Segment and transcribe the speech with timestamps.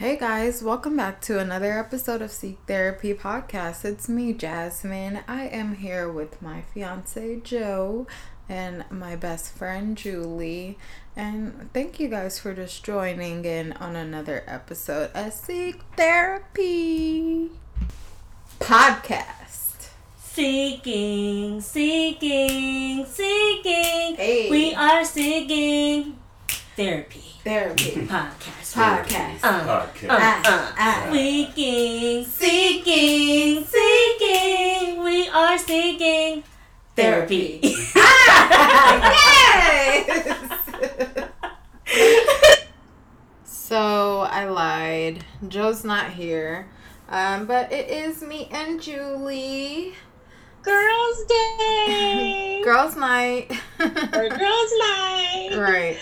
[0.00, 3.84] Hey guys, welcome back to another episode of Seek Therapy Podcast.
[3.84, 5.20] It's me, Jasmine.
[5.28, 8.06] I am here with my fiance, Joe,
[8.48, 10.78] and my best friend, Julie.
[11.14, 17.50] And thank you guys for just joining in on another episode of Seek Therapy
[18.58, 19.88] Podcast.
[20.16, 24.16] Seeking, seeking, seeking.
[24.16, 24.48] Hey.
[24.50, 26.16] We are seeking
[26.74, 28.74] therapy Therapy podcast.
[28.74, 29.38] Podcast.
[29.42, 30.10] Uh, Podcast.
[30.10, 31.08] uh, Ah, ah.
[31.12, 35.02] Seeking, seeking, seeking.
[35.02, 36.42] We are seeking
[36.96, 37.60] therapy.
[37.62, 37.80] yes!
[43.44, 45.24] so I lied.
[45.48, 46.68] Joe's not here.
[47.08, 49.94] Um, but it is me and Julie.
[50.62, 52.60] Girls' Day.
[52.62, 53.50] Girls' night.
[53.80, 55.50] or girls' night.
[55.56, 55.96] right.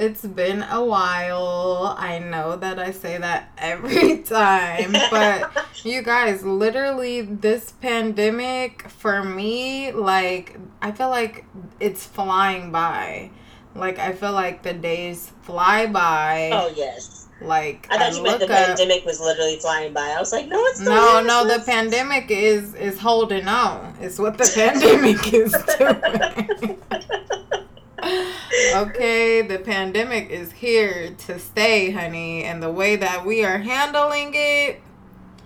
[0.00, 1.94] It's been a while.
[1.98, 9.22] I know that I say that every time, but you guys, literally, this pandemic for
[9.22, 11.44] me, like, I feel like
[11.80, 13.28] it's flying by.
[13.74, 16.48] Like, I feel like the days fly by.
[16.50, 17.28] Oh yes.
[17.42, 20.14] Like, I thought you meant the up- pandemic was literally flying by.
[20.16, 23.94] I was like, no, it's No, no, the pandemic is is holding on.
[24.00, 26.78] It's what the pandemic is doing.
[28.74, 34.32] okay, the pandemic is here to stay, honey, and the way that we are handling
[34.34, 34.80] it,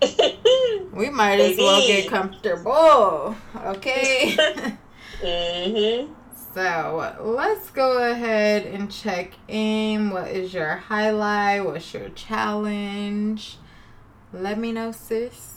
[0.92, 3.36] we might as well get comfortable.
[3.56, 4.36] Okay.
[5.22, 6.14] mhm.
[6.54, 10.10] so let's go ahead and check in.
[10.10, 11.64] What is your highlight?
[11.64, 13.58] What's your challenge?
[14.32, 15.54] Let me know, sis.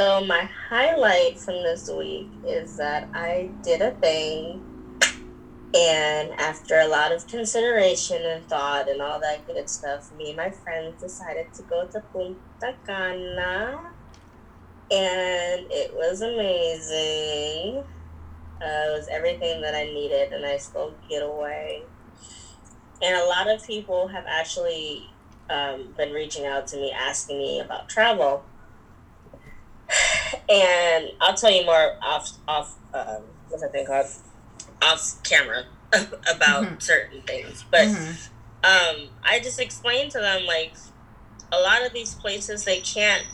[0.00, 4.64] So my highlight from this week is that I did a thing,
[5.74, 10.36] and after a lot of consideration and thought and all that good stuff, me and
[10.36, 13.92] my friends decided to go to Punta Cana,
[14.90, 17.84] and it was amazing.
[18.60, 21.82] Uh, it was everything that I needed, a nice little getaway.
[23.02, 25.08] And a lot of people have actually
[25.48, 28.44] um, been reaching out to me asking me about travel
[30.48, 34.06] and I'll tell you more off off um, what's that thing called
[34.82, 36.82] off camera about Mhm.
[36.82, 37.64] certain things.
[37.70, 38.28] But Mhm.
[38.64, 40.72] um, I just explained to them like
[41.52, 43.26] a lot of these places they can't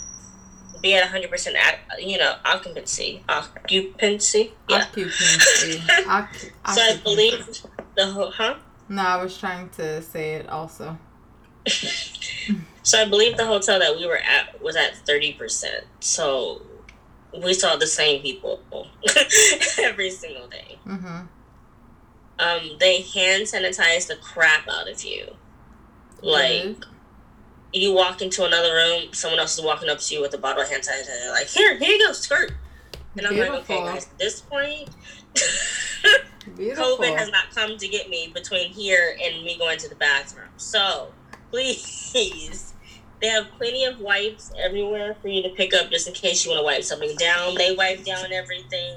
[0.83, 1.57] be at hundred percent
[1.99, 4.77] you know occupancy occupancy yeah.
[4.83, 5.79] Occupancy.
[5.89, 7.63] Occu- So I believe
[7.97, 8.55] the ho- huh.
[8.89, 10.99] No, I was trying to say it also.
[12.83, 15.85] So I believe the hotel that we were at was at thirty percent.
[15.99, 16.63] So
[17.43, 18.61] we saw the same people
[19.81, 20.79] every single day.
[20.87, 21.23] Mm-hmm.
[22.39, 25.35] Um, they hand sanitize the crap out of you.
[26.23, 26.85] Like
[27.73, 30.63] you walk into another room, someone else is walking up to you with a bottle
[30.63, 32.53] of hand sanitizer, like here, here you go, skirt.
[33.17, 34.91] And I'm like, okay, guys, at this point,
[36.45, 40.49] COVID has not come to get me between here and me going to the bathroom.
[40.57, 41.13] So
[41.51, 42.75] please,
[43.21, 46.51] they have plenty of wipes everywhere for you to pick up just in case you
[46.51, 47.55] want to wipe something down.
[47.55, 48.97] They wipe down everything.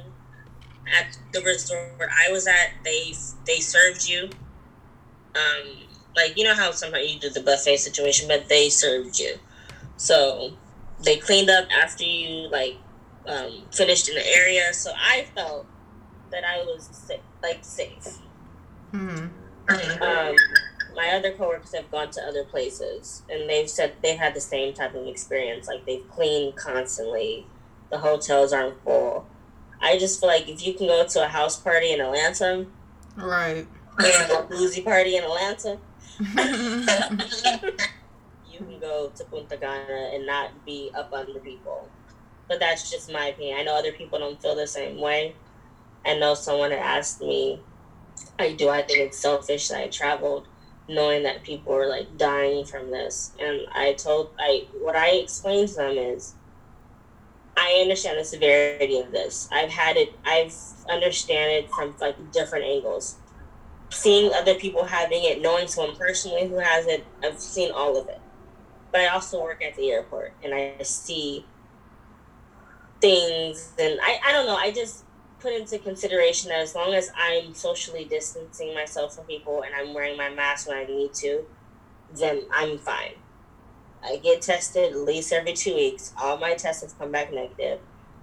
[0.98, 3.14] At the resort where I was at, they
[3.46, 4.30] they served you.
[5.36, 5.84] Um,
[6.16, 9.36] like you know how sometimes you do the buffet situation, but they served you.
[9.98, 10.54] So
[11.04, 12.78] they cleaned up after you like
[13.28, 14.74] um, finished in the area.
[14.74, 15.66] So I felt
[16.32, 18.18] that I was sa- like safe.
[18.92, 20.02] Mm-hmm.
[20.02, 20.36] Um,
[20.96, 24.74] my other coworkers have gone to other places, and they've said they've had the same
[24.74, 25.68] type of experience.
[25.68, 27.46] Like they've cleaned constantly.
[27.90, 29.28] The hotels aren't full.
[29.81, 32.66] I just feel like if you can go to a house party in Atlanta,
[33.16, 33.66] Right.
[34.00, 35.78] or a boozy party in Atlanta,
[38.50, 41.88] you can go to Punta Cana and not be up under people.
[42.47, 43.59] But that's just my opinion.
[43.59, 45.35] I know other people don't feel the same way.
[46.06, 47.61] I know someone had asked me,
[48.38, 50.47] I do I think it's selfish that I traveled
[50.88, 53.31] knowing that people were like dying from this.
[53.40, 56.34] And I told I what I explained to them is
[57.59, 59.50] I understand the severity of this.
[59.52, 60.53] I've had it I've
[60.90, 63.17] understand it from like different angles
[63.90, 68.08] seeing other people having it, knowing someone personally who has it, I've seen all of
[68.08, 68.20] it.
[68.91, 71.46] But I also work at the airport and I see
[73.02, 75.06] things and I, I don't know, I just
[75.40, 79.94] put into consideration that as long as I'm socially distancing myself from people and I'm
[79.94, 81.46] wearing my mask when I need to,
[82.17, 83.14] then I'm fine.
[84.03, 86.13] I get tested at least every two weeks.
[86.22, 87.79] All my tests have come back negative.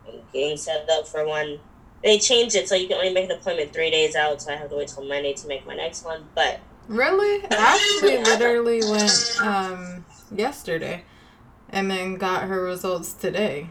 [0.07, 1.59] I'm getting set up for one
[2.03, 4.57] they changed it so you can only make an appointment three days out, so I
[4.57, 6.29] have to wait till Monday to make my next one.
[6.35, 7.45] But Really?
[7.51, 7.57] I
[8.01, 11.05] actually literally went um yesterday,
[11.71, 13.71] and then got her results today.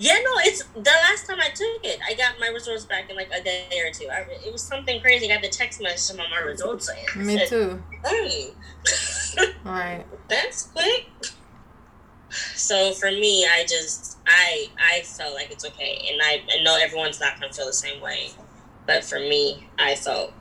[0.00, 1.98] Yeah, no, it's the last time I took it.
[2.08, 4.06] I got my results back in like a day or two.
[4.08, 5.28] I, it was something crazy.
[5.28, 6.88] I got the text message on my results.
[7.16, 7.82] Me said, too.
[8.04, 8.50] Hey,
[9.64, 10.04] Right.
[10.28, 11.06] that's quick.
[12.30, 16.76] So for me, I just I I felt like it's okay, and I, I know
[16.76, 18.30] everyone's not gonna feel the same way,
[18.86, 20.32] but for me, I felt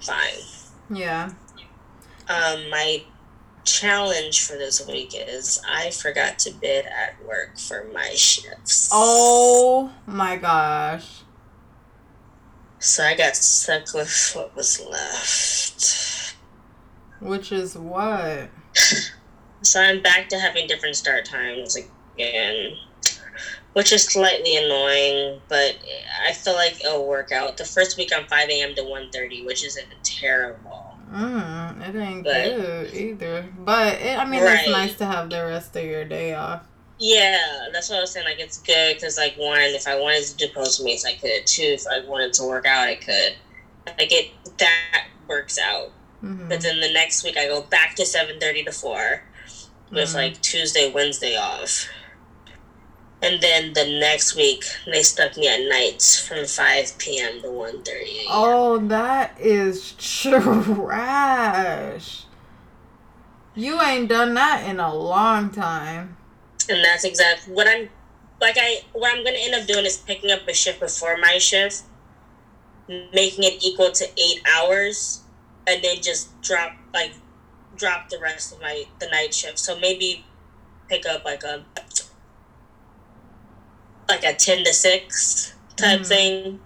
[0.00, 0.42] fine.
[0.90, 1.32] Yeah.
[2.28, 3.02] Um, my
[3.64, 8.90] challenge for this week is I forgot to bid at work for my shifts.
[8.92, 11.22] Oh my gosh.
[12.78, 16.23] So I got stuck with what was left.
[17.20, 18.48] Which is what?
[19.62, 22.76] So I'm back to having different start times again,
[23.72, 25.78] which is slightly annoying, but
[26.28, 27.56] I feel like it'll work out.
[27.56, 28.74] The first week I'm 5 a.m.
[28.74, 30.98] to 1.30, which isn't terrible.
[31.10, 33.48] Mm, it ain't But- good either.
[33.60, 34.58] But it, I mean, Right.
[34.60, 36.64] it's nice to have the rest of your day off.
[36.98, 38.26] Yeah, that's what I was saying.
[38.26, 41.46] Like, it's good because, like, one, if I wanted to do Postmates, I could.
[41.46, 43.34] Two, if I wanted to work out, I could.
[43.98, 45.90] Like, it that works out.
[46.24, 49.22] Hmm But then the next week, I go back to 7.30 to 4
[49.90, 50.14] with, Mhm.
[50.14, 51.86] like, Tuesday, Wednesday off.
[53.22, 57.40] And then the next week, they stuck me at nights from 5 p.m.
[57.42, 58.26] to 1.30 a.m.
[58.28, 62.24] Oh, that is trash.
[63.54, 66.16] You ain't done that in a long time.
[66.68, 67.88] And that's exactly what I'm
[68.40, 71.38] like I what I'm gonna end up doing is picking up a shift before my
[71.38, 71.82] shift,
[72.88, 75.20] making it equal to eight hours,
[75.66, 77.12] and then just drop like
[77.76, 79.58] drop the rest of my the night shift.
[79.58, 80.24] So maybe
[80.88, 81.64] pick up like a
[84.08, 86.06] like a ten to six type Mhm.
[86.06, 86.60] thing,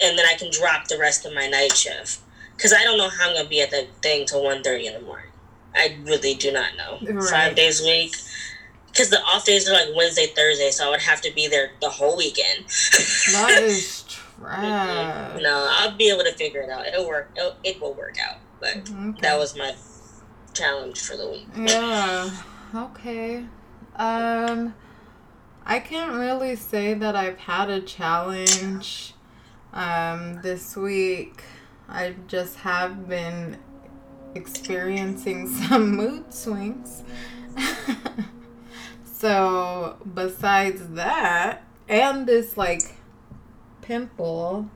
[0.00, 2.18] and then I can drop the rest of my night shift.
[2.58, 5.00] Cause I don't know how I'm gonna be at the thing till 1.30 in the
[5.00, 5.30] morning.
[5.74, 6.98] I really do not know.
[7.00, 7.30] Right.
[7.30, 8.14] Five days a week.
[8.88, 11.70] Because the off days are like Wednesday, Thursday, so I would have to be there
[11.80, 12.66] the whole weekend.
[13.32, 14.02] That is
[14.38, 15.40] trash.
[15.40, 16.86] no, I'll be able to figure it out.
[16.86, 17.30] It'll work.
[17.34, 18.36] It'll, it will work out.
[18.60, 19.20] But Okay.
[19.22, 19.74] that was my
[20.52, 21.48] challenge for the week.
[21.56, 22.30] Yeah.
[22.74, 23.46] Okay.
[23.96, 24.74] Um
[25.66, 29.14] I can't really say that I've had a challenge
[29.72, 31.42] um this week.
[31.88, 33.58] I just have been
[34.34, 37.02] experiencing some mood swings.
[39.04, 42.94] so, besides that and this like
[43.82, 44.70] pimple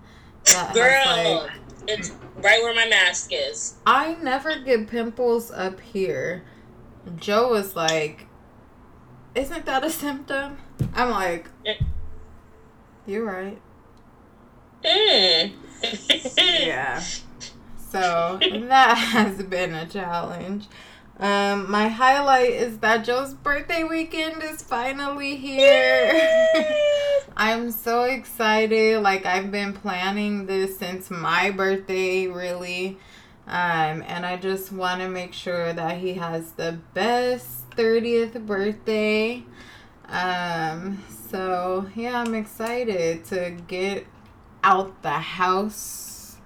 [0.47, 1.53] that Girl, has like
[1.87, 2.13] it's
[2.45, 3.75] right where my mask is.
[3.87, 6.45] I never get pimples up here.
[7.17, 8.27] Joe was like,
[9.35, 10.59] Isn't that a symptom?
[10.95, 11.49] I'm like,
[13.07, 13.61] You're right.
[16.37, 17.03] Yeah.
[17.91, 20.67] So that has been a challenge.
[21.19, 26.13] Um, my highlight is that Joe's birthday weekend is finally here.
[27.37, 29.01] I'm so excited.
[29.01, 32.99] Like I've been planning this since my birthday, really.
[33.47, 39.45] Um, and I just want to make sure that he has the best 30th birthday.
[40.09, 44.07] Um, so yeah, I'm excited to get
[44.65, 46.37] out the house.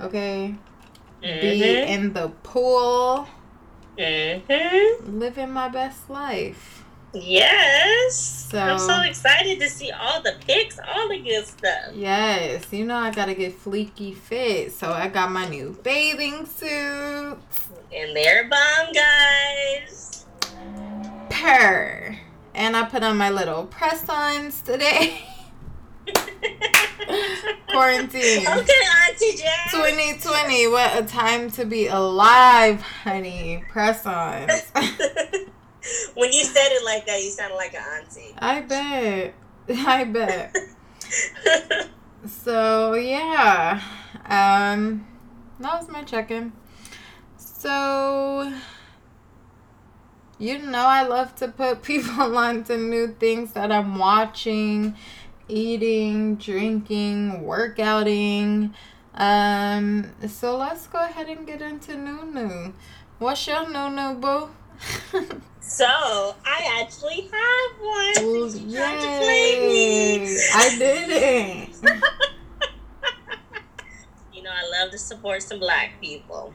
[0.00, 0.54] Okay.
[1.20, 1.86] Be Mhm.
[1.86, 3.28] in the pool,
[4.00, 5.18] Mhm.
[5.20, 6.84] living my best life.
[7.12, 8.46] Yes.
[8.50, 11.92] So I'm so excited to see all the pics, all the good stuff.
[11.94, 17.38] Yes, you know I gotta get fleeky fit, so I got my new bathing suit.
[17.92, 20.24] And they're bomb, guys.
[21.30, 22.16] Purr.
[22.54, 25.22] And I put on my little press-ons today.
[27.68, 28.46] Quarantine.
[28.46, 28.72] Okay,
[29.08, 29.72] Auntie Jazz.
[29.72, 33.64] 2020, what a time to be alive, honey.
[33.68, 34.48] Press on.
[36.14, 38.34] when you said it like that, you sounded like an auntie.
[38.38, 39.34] I bet.
[39.68, 40.56] I bet.
[42.26, 43.80] So yeah,
[44.26, 45.06] um,
[45.58, 46.52] that was my check-in.
[47.38, 48.52] So
[50.38, 54.96] you know, I love to put people onto new things that I'm watching,
[55.50, 58.72] eating, drinking, workouting.
[59.14, 62.72] Um, so let's go ahead and get into Nunu.
[63.18, 64.48] What's your Nunu, boo?
[65.70, 68.14] So I actually have one.
[68.14, 70.36] Did you try to play me?
[70.52, 71.76] I didn't.
[74.34, 76.52] you know, I love to support some black people.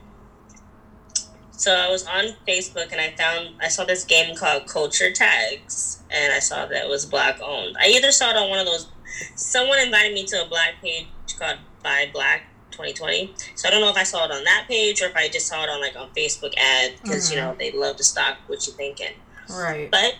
[1.51, 6.01] So I was on Facebook and I found I saw this game called Culture Tags,
[6.15, 7.75] and I saw that it was black owned.
[7.79, 8.87] I either saw it on one of those.
[9.35, 11.07] Someone invited me to a black page
[11.37, 13.33] called Buy Black 2020.
[13.55, 15.47] So I don't know if I saw it on that page or if I just
[15.47, 17.41] saw it on like on Facebook ad because you Mhm.
[17.41, 19.13] know they love to stock what you're thinking.
[19.49, 19.89] Right.
[19.91, 20.15] But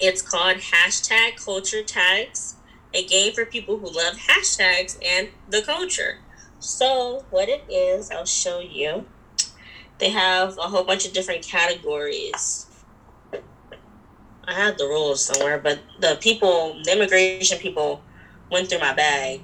[0.00, 2.54] it's called hashtag culture tags,
[2.94, 6.20] a game for people who love hashtags and the culture.
[6.60, 9.06] So what it is, I'll show you.
[9.98, 12.66] They have a whole bunch of different categories.
[14.48, 18.00] I had the rules somewhere, but the people, the immigration people,
[18.50, 19.42] went through my bag,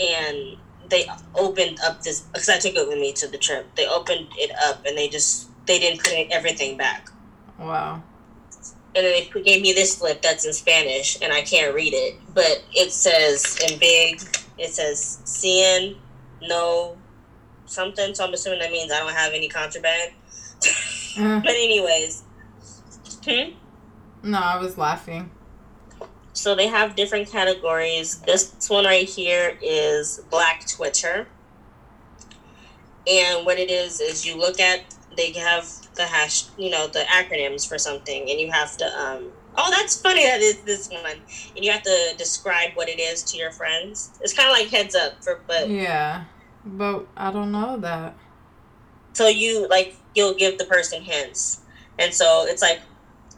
[0.00, 0.56] and
[0.88, 3.66] they opened up this because I took it with me to the trip.
[3.74, 7.08] They opened it up and they just they didn't put everything back
[7.58, 8.02] Wow.
[8.94, 12.20] and then they gave me this slip that's in Spanish, and I can't read it,
[12.34, 14.20] but it says in big,
[14.58, 15.96] it says "cien
[16.42, 16.96] no
[17.66, 20.12] something." So I'm assuming that means I don't have any contraband.
[21.18, 22.22] Uh, But anyways,
[23.24, 23.50] hmm?
[24.24, 25.30] No, I was laughing.
[26.32, 28.20] so they have different categories.
[28.20, 31.28] This one right here is Black Twitter,
[33.06, 34.80] and what it is is you look at
[35.16, 39.30] they have the hash, you know, the acronyms for something, and you have to um.
[39.56, 40.24] Oh, that's funny.
[40.24, 41.20] That is this one,
[41.54, 44.10] and you have to describe what it is to your friends.
[44.20, 46.24] It's kind of like heads up for, but Yeah.
[46.64, 48.16] But I don't know that.
[49.12, 51.60] so you like you'll give the person hints,
[52.00, 52.80] and so it's like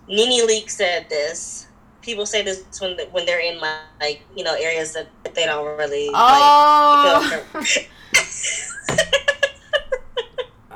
[0.09, 1.67] NeNe Leakes said this.
[2.03, 5.77] People say this when when they're in like, like you know areas that they don't
[5.77, 6.15] really like.
[6.15, 7.43] Oh.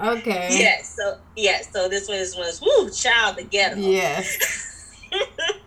[0.02, 0.48] okay.
[0.50, 3.80] Yes, so yes, so this one is was woo child the ghetto.
[3.80, 4.98] Yes.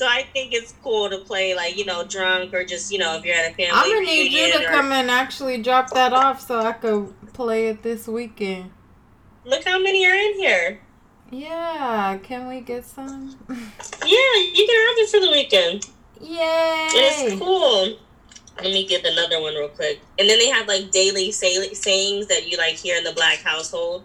[0.00, 3.16] So I think it's cool to play like you know drunk or just you know
[3.16, 3.72] if you're at a family.
[3.74, 7.12] I'm gonna need you to or- come and actually drop that off so I could
[7.34, 8.70] play it this weekend.
[9.44, 10.80] Look how many are in here.
[11.30, 13.36] Yeah, can we get some?
[13.48, 15.88] Yeah, you can have it for the weekend.
[16.20, 16.88] Yay!
[16.92, 17.96] It's cool.
[18.56, 20.00] Let me get another one real quick.
[20.18, 23.38] And then they have like daily say- sayings that you like hear in the black
[23.38, 24.04] household.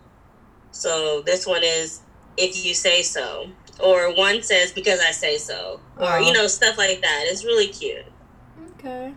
[0.71, 2.01] So this one is
[2.37, 3.47] if you say so.
[3.79, 5.79] Or one says because I say so.
[5.97, 6.19] Or Oh.
[6.19, 7.23] you know, stuff like that.
[7.25, 8.05] It's really cute.
[8.79, 9.13] Okay.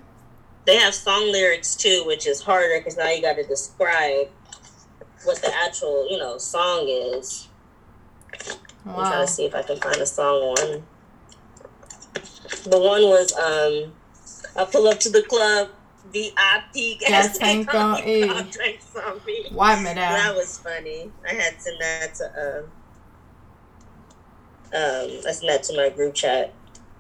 [0.65, 4.29] They have song lyrics too, which is harder because now you got to describe
[5.25, 7.48] what the actual, you know, song is.
[8.87, 10.83] I'm trying to see if I can find a song one.
[12.65, 13.93] The one was um
[14.57, 15.69] I pull up to the club,
[16.13, 18.27] VIP Gas tank on E.
[18.51, 19.47] drinks on me.
[19.53, 21.11] Wipe me That was funny.
[21.29, 22.65] I had sent that to um
[24.75, 26.55] um I sent that to my group chat.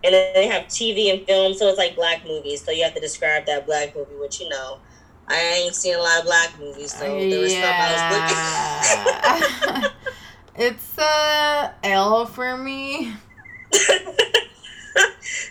[0.04, 2.64] And then they have TV and film, so it's like black movies.
[2.64, 4.78] So you have to describe that black movie, which you know,
[5.26, 9.90] I ain't seen a lot of black movies, so there was stuff I was looking.
[10.58, 13.14] It's a L for me.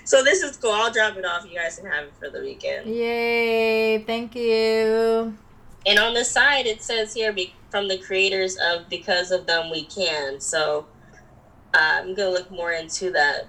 [0.03, 0.71] so this is cool.
[0.71, 1.45] I'll drop it off.
[1.49, 2.93] You guys can have it for the weekend.
[2.93, 3.99] Yay!
[3.99, 5.33] Thank you.
[5.85, 9.71] And on the side, it says here be- from the creators of Because of Them
[9.71, 10.41] We Can.
[10.41, 10.87] So
[11.73, 13.47] uh, I'm gonna look more into that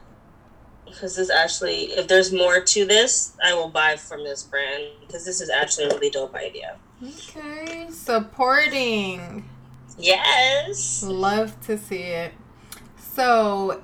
[0.84, 5.24] because this actually, if there's more to this, I will buy from this brand because
[5.24, 6.76] this is actually a really dope idea.
[7.02, 9.48] Okay, supporting.
[9.98, 11.02] Yes.
[11.02, 12.32] Love to see it.
[13.14, 13.82] So,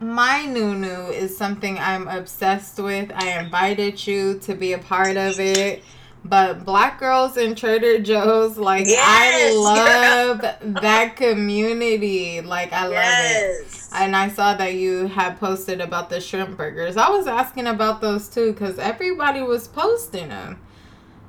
[0.00, 3.10] my Nunu is something I'm obsessed with.
[3.14, 5.82] I invited you to be a part of it.
[6.24, 10.40] But Black Girls in Trader Joe's, like, Yes, I love
[10.82, 12.40] that community.
[12.40, 12.96] Like, I love it.
[13.64, 13.90] yes.
[13.94, 16.96] And I saw that you had posted about the shrimp burgers.
[16.96, 20.58] I was asking about those too because everybody was posting them.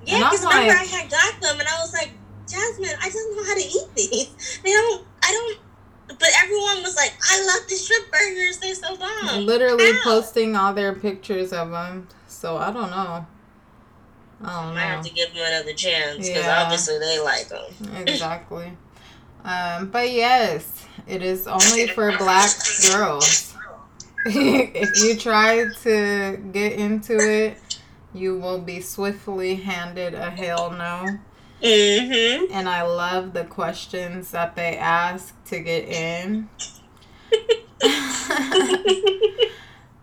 [0.06, 2.12] yeah, because remember I had got them and I was like,
[2.50, 4.60] Jasmine, I don't know how to eat these.
[4.64, 5.06] They don't.
[5.24, 5.60] I don't.
[6.08, 8.58] But everyone was like, I love the shrimp burgers.
[8.58, 9.46] They're so bomb.
[9.46, 10.02] Literally Ow.
[10.04, 12.08] posting all their pictures of them.
[12.28, 13.26] So I don't know.
[14.42, 16.64] I don't I have to give them another chance because Yeah.
[16.64, 17.66] obviously they like them.
[18.08, 18.72] Exactly.
[19.44, 22.50] Um, but yes, it is only for black
[22.92, 23.54] girls.
[24.26, 27.58] if you try to get into it,
[28.14, 31.20] you will be swiftly handed a hell no.
[31.62, 32.54] Mm-hmm.
[32.54, 36.50] And I love the questions that they ask to get in.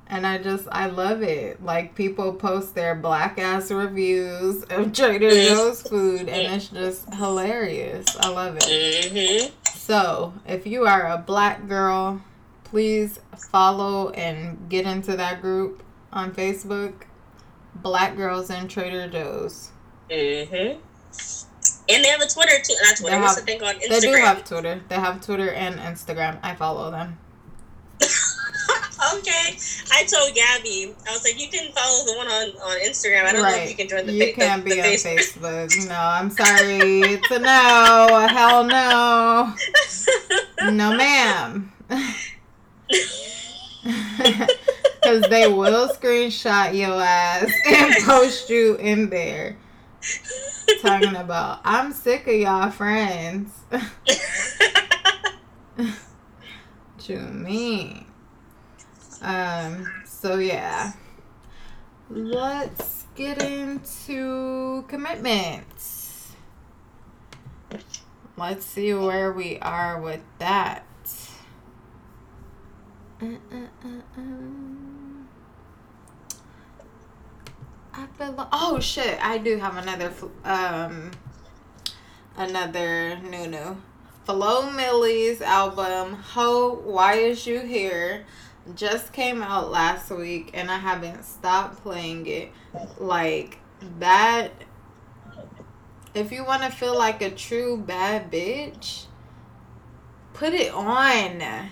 [0.09, 1.63] and I just, I love it.
[1.63, 8.07] Like, people post their black ass reviews of Trader Joe's food, and it's just hilarious.
[8.21, 8.63] I love it.
[8.63, 9.53] Mm-hmm.
[9.75, 12.23] So, if you are a black girl,
[12.65, 13.21] please
[13.51, 15.83] follow and get into that group
[16.13, 16.95] on Facebook.
[17.83, 19.71] Black Girls in Trader Joe's.
[20.11, 20.81] Mm-hmm.
[21.89, 22.75] And they have a Twitter too.
[22.83, 23.17] Not Twitter.
[23.17, 23.89] They What's have- the thing on Instagram?
[23.89, 24.81] They do have Twitter.
[24.89, 26.39] They have Twitter and Instagram.
[26.43, 27.19] I follow them.
[28.03, 29.57] okay.
[29.93, 33.25] I told Gabby, I was like, you can follow the one on, on Instagram.
[33.25, 34.95] I don't know if you can join the You fa- can't the, be the on
[34.95, 35.69] Facebook.
[35.69, 35.89] Facebook.
[35.89, 37.01] No, I'm sorry.
[37.15, 38.27] It's a no.
[38.29, 39.55] Hell no.
[40.73, 41.73] No, ma'am.
[43.85, 49.57] Because they will screenshot your ass and post you in there.
[50.83, 53.51] Talking about, I'm sick of y'all friends.
[55.77, 55.89] what
[57.07, 58.05] you mean?
[59.23, 60.93] Um, so yeah.
[62.11, 66.33] Let's get into commitments.
[68.37, 70.85] Let's see where we are with that.
[73.23, 73.57] Uh, uh,
[74.19, 74.86] uh,
[77.97, 80.13] I feel like, oh shit, I do have another
[80.45, 81.13] um
[82.37, 83.77] another new.
[84.25, 88.27] Flo Milli's album Ho Why Is You Here
[88.75, 92.51] just came out last week and I haven't stopped playing it.
[92.99, 93.59] Like
[94.01, 94.51] that
[96.15, 99.05] if you want to feel like a true bad bitch,
[100.35, 101.41] put it on.
[101.43, 101.71] I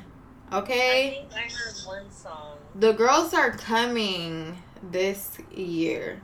[0.52, 1.26] Okay?
[1.28, 2.58] think I heard one song.
[2.74, 4.58] The girls are coming
[4.90, 6.20] this year.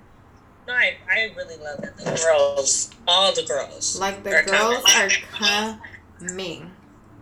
[0.68, 1.96] I, I really love that.
[1.96, 3.98] The girls, all the girls.
[3.98, 5.12] Like the are girls coming.
[5.42, 5.80] are
[6.20, 6.70] coming.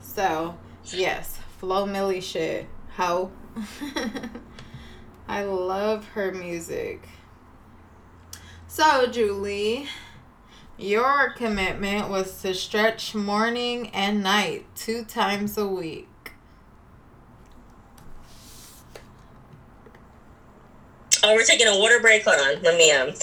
[0.00, 2.66] So, yes, Flo Milli shit.
[2.90, 3.30] How?
[5.28, 7.08] I love her music.
[8.66, 9.86] So, Julie,
[10.76, 16.07] your commitment was to stretch morning and night two times a week.
[21.24, 22.24] Oh, we're taking a water break.
[22.24, 22.62] Hold on.
[22.62, 23.10] Let me um.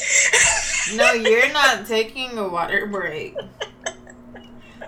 [0.93, 3.35] No, you're not taking a water break.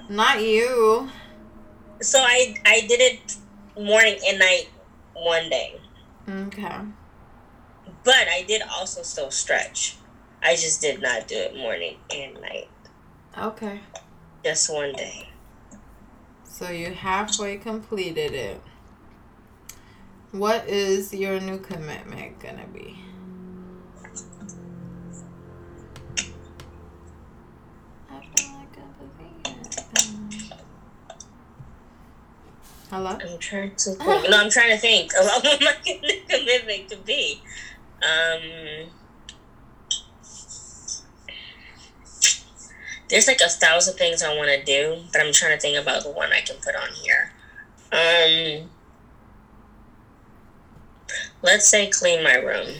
[0.09, 1.09] Not you.
[2.01, 3.35] So I I did it
[3.75, 4.69] morning and night
[5.13, 5.79] one day,
[6.29, 6.75] Okay.
[8.03, 9.95] but I did also still stretch.
[10.43, 12.69] I just did not do it morning and night.
[13.35, 13.79] Okay.
[14.43, 15.29] Just one day.
[16.43, 18.61] So you halfway completed it.
[20.31, 22.99] What is your new commitment gonna be?
[32.89, 33.17] Hello?
[33.19, 34.29] I'm trying to think.
[34.29, 37.41] No, I'm trying to think about what my commitment could be.
[38.01, 38.89] Um,
[43.09, 46.03] there's like a thousand things I want to do, but I'm trying to think about
[46.03, 47.31] the one I can put on here.
[47.91, 48.69] Um,
[51.41, 52.75] let's say clean my room.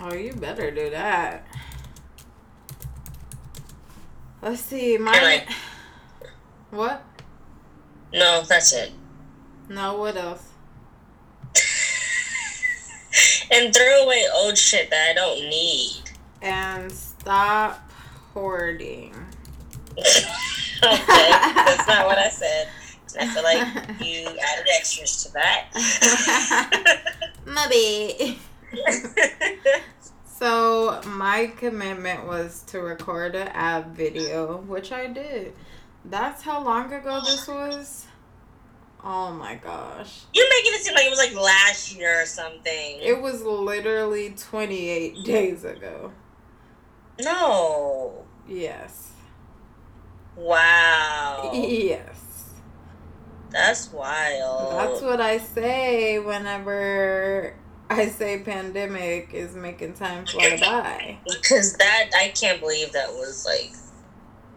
[0.00, 1.46] Oh, you better do that.
[4.42, 4.98] Let's see.
[4.98, 5.48] My like-
[6.70, 7.04] what?
[8.12, 8.92] No, that's it.
[9.68, 9.96] No.
[9.98, 10.48] What else?
[13.50, 16.02] and throw away old shit that I don't need.
[16.40, 17.90] And stop
[18.34, 19.14] hoarding.
[19.98, 20.20] okay,
[20.82, 22.68] that's not what I said.
[23.18, 25.68] I feel like you added extras to that.
[27.46, 28.38] Maybe.
[30.42, 35.52] So my commitment was to record an app video, which I did.
[36.04, 38.06] That's how long ago this was.
[39.04, 40.22] Oh my gosh.
[40.32, 42.98] You're making it seem like it was like last year or something.
[43.00, 46.12] It was literally 28 days ago.
[47.20, 48.24] no.
[48.48, 49.12] Yes.
[50.36, 51.50] Wow.
[51.54, 52.18] Yes.
[53.50, 54.72] That's wild.
[54.72, 57.54] That's what I say whenever
[57.90, 61.18] I say pandemic is making time fly by.
[61.26, 63.72] Because that, I can't believe that was like.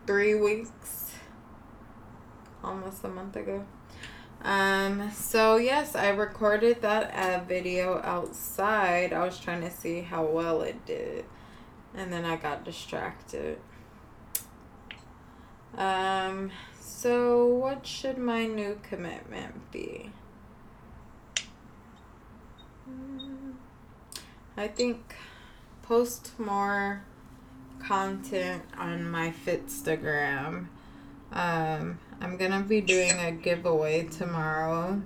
[0.07, 1.04] three weeks,
[2.65, 3.65] almost a month ago.
[4.41, 9.13] Um, so yes, I recorded that uh, video outside.
[9.13, 11.25] I was trying to see how well it did,
[11.95, 13.59] and then I got distracted.
[15.77, 20.11] Um, so what should my new commitment be?
[22.85, 23.51] Hmm,
[24.55, 25.15] I think
[25.81, 27.03] post more
[27.79, 30.67] content on my Fitstagram.
[31.35, 35.01] Um, I'm gonna be doing a giveaway tomorrow.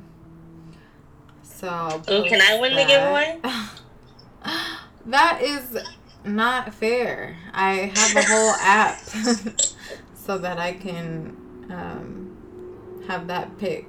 [1.42, 3.40] So Ooh, can I win the giveaway?
[5.08, 5.78] that is
[6.24, 7.36] not fair.
[7.52, 9.00] I have a whole app
[10.14, 11.36] so that I can
[11.72, 13.88] um, have that pick.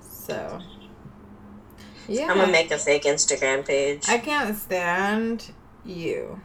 [0.00, 0.60] So
[2.08, 4.08] yeah, I'm gonna make a fake Instagram page.
[4.08, 5.52] I can't stand
[5.84, 6.40] you.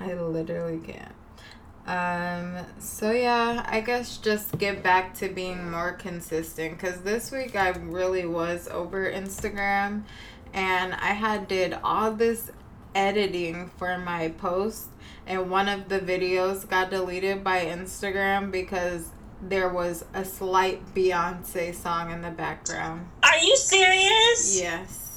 [0.00, 1.14] I literally can't.
[1.88, 7.56] Um, so yeah, I guess just get back to being more consistent because this week
[7.56, 10.02] I really was over Instagram
[10.52, 12.50] and I had did all this
[12.94, 14.88] editing for my post
[15.26, 19.08] and one of the videos got deleted by Instagram because
[19.40, 23.08] there was a slight Beyonce song in the background.
[23.22, 24.60] Are you serious?
[24.60, 25.07] Yes.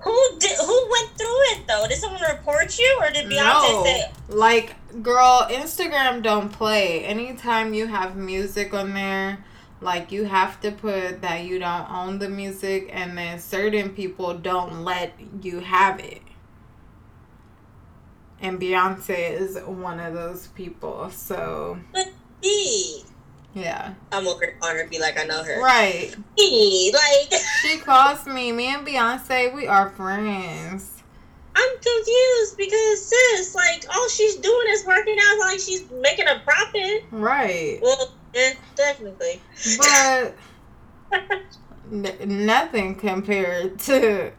[0.00, 0.56] Who did?
[0.58, 1.86] Who went through it though?
[1.88, 3.84] Did someone report you, or did Beyonce No.
[3.84, 4.10] say?
[4.28, 7.04] Like, girl, Instagram don't play.
[7.04, 9.44] Anytime you have music on there,
[9.80, 14.34] like you have to put that you don't own the music and then certain people
[14.34, 16.22] don't let you have it.
[18.40, 21.10] And Beyonce is one of those people.
[21.10, 22.10] So, But
[22.42, 23.02] E,
[23.56, 23.94] yeah.
[24.12, 25.62] I'm gonna on her and be like, I know her.
[25.62, 26.14] Right.
[26.38, 28.52] Like, She calls me.
[28.52, 31.02] Me and Beyonce, we are friends.
[31.56, 36.38] I'm confused because sis, like, all she's doing is working out like she's making a
[36.44, 37.04] profit.
[37.10, 37.78] Right.
[37.80, 39.40] Well, yeah, definitely.
[39.78, 40.34] But
[41.90, 44.32] n- nothing compared to.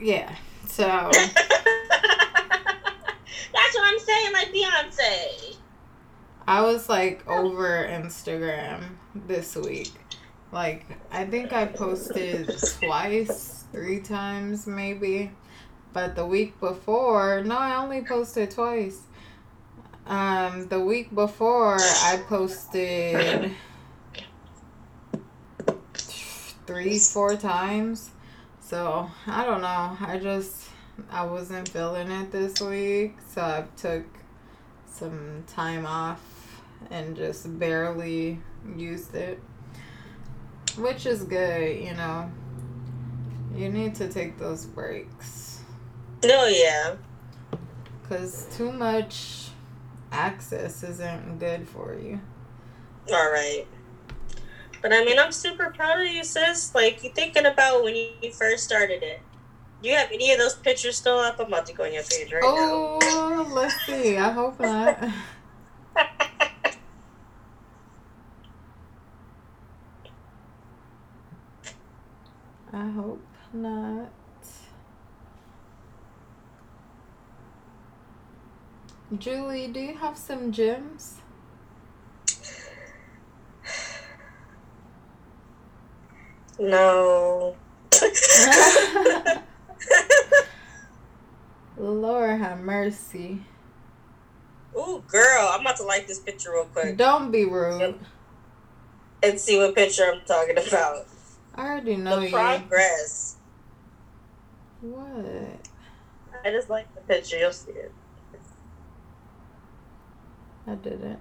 [0.00, 0.32] Yeah.
[0.68, 0.84] So.
[3.52, 5.56] That's what I'm saying, like Beyonce.
[6.46, 8.82] I was like over Instagram
[9.14, 9.92] this week.
[10.52, 15.30] Like, I think I posted twice, three times maybe.
[15.92, 19.00] But the week before, no, I only posted twice.
[20.06, 23.52] Um, the week before, I posted
[26.66, 28.10] three, four times.
[28.60, 29.96] So, I don't know.
[30.00, 30.68] I just,
[31.10, 33.16] I wasn't feeling it this week.
[33.34, 34.06] So, I took
[34.86, 36.29] some time off
[36.90, 38.40] and just barely
[38.76, 39.40] used it.
[40.78, 42.30] Which is good, you know.
[43.54, 45.60] You need to take those breaks.
[46.24, 46.96] No, yeah.
[48.02, 49.48] Because too much
[50.12, 52.20] access isn't good for you.
[53.12, 53.66] All right.
[54.82, 56.74] But I mean, I'm super proud of you, sis.
[56.74, 59.20] Like, you thinking about when you first started it.
[59.82, 61.40] Do you have any of those pictures still up?
[61.40, 62.98] I'm about to go on your page right now?
[63.02, 64.16] Oh, let's see.
[64.16, 65.00] I hope not.
[65.02, 65.12] now.
[72.72, 74.10] I hope not.
[79.18, 81.16] Julie, do you have some gems?
[86.58, 87.56] no.
[91.76, 93.42] Lord have mercy.
[94.76, 97.98] Ooh, girl, I'm about to like this picture real quick Don't be rude.
[99.22, 101.06] and see what picture I'm talking about.
[101.54, 102.30] I already know the you.
[102.30, 103.36] progress.
[104.80, 105.26] What?
[106.44, 107.38] I just like the picture.
[107.38, 107.92] You'll see it.
[110.66, 111.18] I didn't.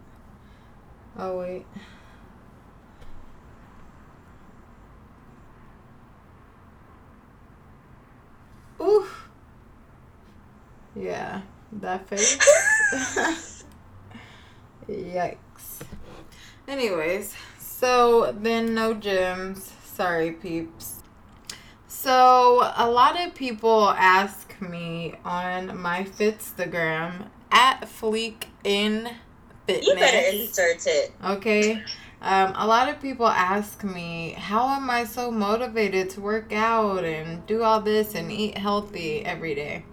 [1.17, 1.65] Oh wait.
[8.81, 9.29] Oof.
[10.95, 11.41] Yeah,
[11.73, 12.37] that face.
[14.89, 15.37] Yikes.
[16.67, 19.71] Anyways, so then no gyms.
[19.99, 21.03] Sorry, peeps.
[21.89, 29.09] So a lot of people ask me on my Fitstagram at Fleek in
[29.67, 29.87] Fitness.
[29.87, 31.11] You better insert it.
[31.21, 31.83] Okay.
[32.21, 37.03] Um, a lot of people ask me, how am I so motivated to work out
[37.03, 39.83] and do all this and eat healthy every day?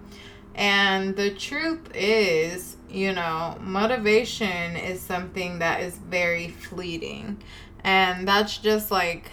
[0.55, 7.43] And the truth is, you know, motivation is something that is very fleeting.
[7.83, 9.31] And that's just like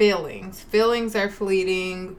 [0.00, 0.58] feelings.
[0.62, 2.16] Feelings are fleeting.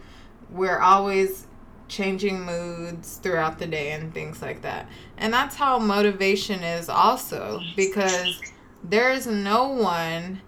[0.52, 1.48] We're always
[1.88, 4.88] changing moods throughout the day and things like that.
[5.17, 8.39] And that's how motivation is also because
[8.84, 10.41] there's no one,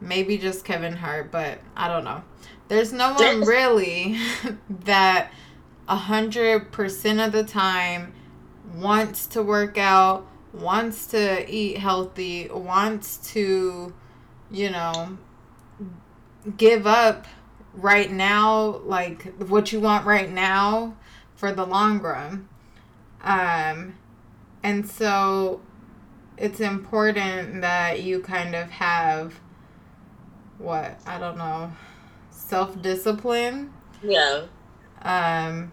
[0.00, 2.24] maybe just Kevin Hart, but I don't know.
[2.66, 4.18] There's no one really
[4.84, 5.30] that
[5.88, 8.12] a hundred percent of the time
[8.74, 13.94] wants to work out, wants to eat healthy, wants to,
[14.50, 15.18] you know,
[16.56, 17.26] give up
[17.72, 20.96] right now, like what you want right now
[21.34, 22.48] for the long run.
[23.22, 23.96] Um,
[24.62, 25.60] and so
[26.36, 29.40] it's important that you kind of have
[30.58, 31.72] what I don't know
[32.30, 34.46] self discipline Yeah.
[35.02, 35.72] um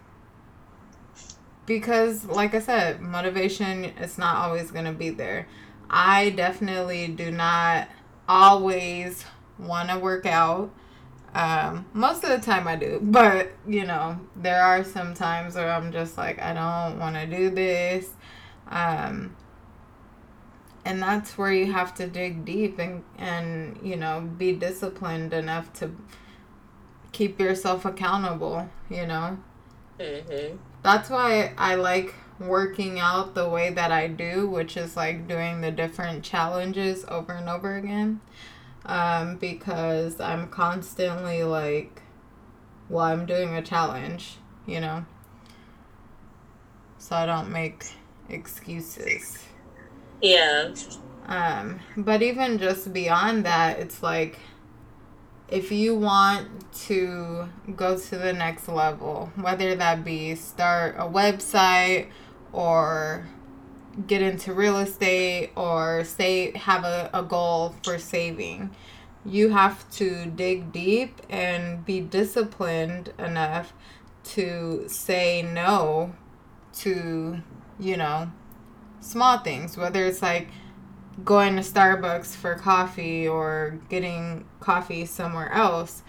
[1.66, 5.46] because like I said motivation is not always going to be there
[5.88, 7.88] I definitely do not
[8.28, 9.24] always
[9.62, 10.70] want to work out.
[11.34, 15.70] Um most of the time I do but you know there are some times where
[15.70, 18.10] I'm just like I don't want to do this.
[18.68, 19.36] Um
[20.84, 25.72] and that's where you have to dig deep and and you know be disciplined enough
[25.74, 25.94] to
[27.12, 29.38] keep yourself accountable you know?
[29.98, 30.56] Mm-hmm.
[30.82, 35.60] that's why i like working out the way that i do which is like doing
[35.60, 38.20] the different challenges over and over again
[38.86, 42.02] um, because i'm constantly like
[42.88, 45.04] well i'm doing a challenge you know
[46.98, 47.84] so i don't make
[48.28, 49.38] excuses
[50.20, 50.72] Yeah.
[51.26, 54.38] um, but even just beyond that, it's like
[55.48, 56.48] if you want
[56.86, 62.08] to go to the next level, whether that be start a website
[62.52, 63.26] or
[64.06, 68.70] get into real estate or say have a, a goal for saving,
[69.24, 73.72] you have to dig deep and be disciplined enough
[74.24, 76.14] to say no
[76.72, 77.40] to,
[77.78, 78.30] you know,
[79.00, 80.48] small things, whether it's like
[81.24, 86.02] going to Starbucks for coffee or getting coffee somewhere else,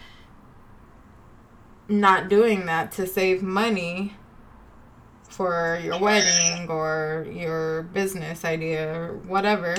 [1.88, 4.14] not doing that to save money
[5.34, 9.74] for your wedding or your business idea or whatever,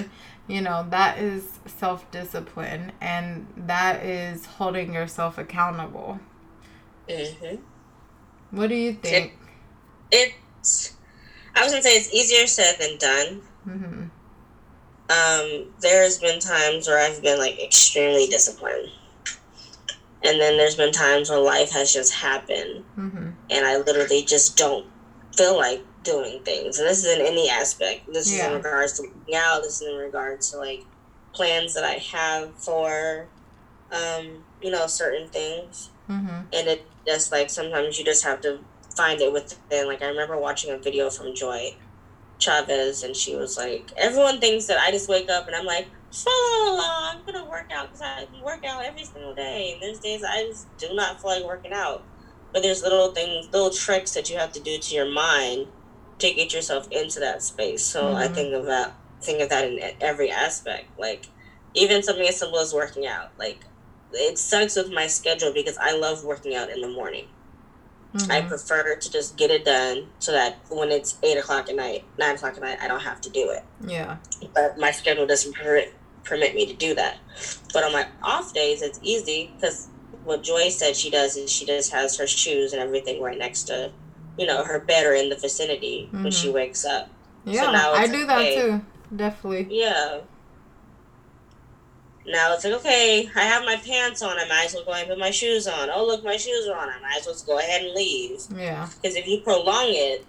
[0.47, 6.19] you know, that is self discipline and that is holding yourself accountable.
[7.07, 7.55] Mm-hmm.
[8.51, 9.33] What do you think?
[10.11, 10.93] It's.
[11.55, 13.41] I was gonna say it's easier said than done.
[13.63, 14.03] hmm
[15.09, 18.89] Um, there's been times where I've been like extremely disciplined,
[20.23, 24.57] and then there's been times where life has just happened, hmm and I literally just
[24.57, 24.85] don't
[25.37, 26.79] feel like doing things.
[26.79, 28.07] And this is in any aspect.
[28.11, 29.63] This is in regards to out.
[29.63, 30.83] This is in regards to like
[31.33, 33.27] plans that I have for,
[33.91, 35.91] um, you know, certain things.
[36.07, 38.59] hmm and it just like sometimes you just have to
[38.95, 41.75] find it within like i remember watching a video from joy
[42.39, 45.87] chavez and she was like everyone thinks that i just wake up and i'm like
[46.25, 49.99] la, la, i'm gonna work out because i work out every single day and there's
[49.99, 52.03] days i just do not feel like working out
[52.55, 55.67] but there's little things little tricks that you have to do to your mind
[56.19, 58.35] to get yourself into that space so i Mhm.
[58.35, 61.27] think of that think of that in every aspect like
[61.75, 63.65] even something as simple as working out like
[64.13, 67.27] it sucks with my schedule because I love working out in the morning.
[68.29, 71.75] I hmm prefer to just get it done so that when it's eight o'clock at
[71.75, 73.63] night, nine o'clock at night, I don't have to do it.
[73.85, 74.17] Yeah.
[74.53, 77.17] But my schedule doesn't permit permit me to do that.
[77.73, 79.89] But on my off days, it's easy because
[80.25, 83.63] what Joy said she does is she just has her shoes and everything right next
[83.63, 83.91] to,
[84.37, 86.55] you know, her bed or in the vicinity when she mm-hmm.
[86.55, 87.09] wakes up.
[87.45, 88.81] Yeah, now I do that too.
[89.15, 89.67] Definitely.
[89.69, 90.21] Yeah.
[92.27, 94.35] Now it's like, okay, I have my pants on.
[94.37, 95.89] I might as well go ahead and put my shoes on.
[95.93, 96.89] Oh, look, my shoes are on.
[96.89, 98.41] I might as well just go ahead and leave.
[98.55, 98.89] Yeah.
[98.95, 100.25] Because if you prolong it,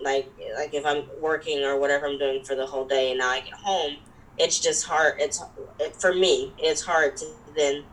[0.00, 3.30] like like if I'm working or whatever I'm doing for the whole day, and now
[3.30, 3.96] I get home,
[4.38, 5.16] it's just hard.
[5.18, 5.42] It's
[5.80, 6.52] it, for me.
[6.56, 7.84] It's hard to then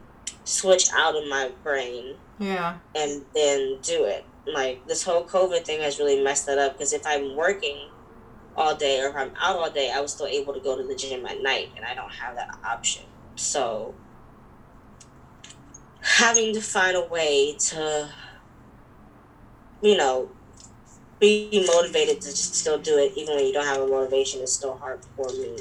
[0.47, 2.77] switch out of my brain Yeah.
[2.95, 4.23] and then do it.
[4.45, 6.73] Like this whole COVID thing has really messed that up.
[6.73, 7.89] Because if I'm working
[8.55, 10.83] all day or if I'm out all day, I was still able to go to
[10.83, 13.03] the gym at night, and I don't have that option.
[13.35, 13.93] So
[16.01, 18.09] having to find a way to,
[19.81, 20.29] you know,
[21.19, 24.53] be motivated to just still do it, even when you don't have a motivation, is
[24.53, 25.57] still hard for me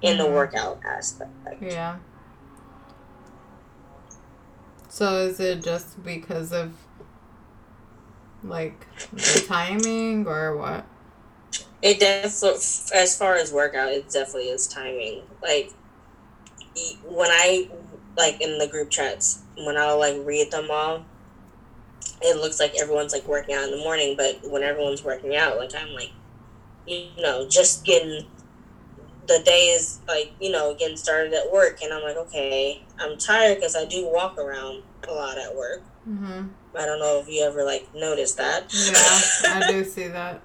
[0.00, 0.32] in the Mhm.
[0.32, 1.30] workout aspect.
[1.60, 1.98] Yeah.
[4.90, 6.72] So is it just because of
[8.42, 10.84] like the timing or what?
[11.80, 12.58] It definitely,
[12.94, 15.22] as far as workout, it definitely is timing.
[15.40, 15.72] Like
[17.06, 17.70] when I
[18.16, 21.04] like in the group chats, when I like read them all,
[22.20, 24.16] it looks like everyone's like working out in the morning.
[24.16, 26.10] But when everyone's working out, like I'm like,
[26.84, 28.26] you know, just getting
[29.30, 33.16] the day is like you know getting started at work, and I'm like, okay, I'm
[33.16, 35.82] tired because I do walk around a lot at work.
[36.08, 36.48] Mm-hmm.
[36.76, 38.72] I don't know if you ever like noticed that.
[38.72, 40.42] Yeah, I do see that.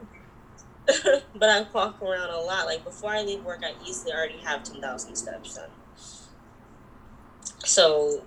[1.35, 2.65] but I walk around a lot.
[2.67, 5.69] Like before I leave work, I easily already have ten thousand steps done.
[7.63, 8.23] So,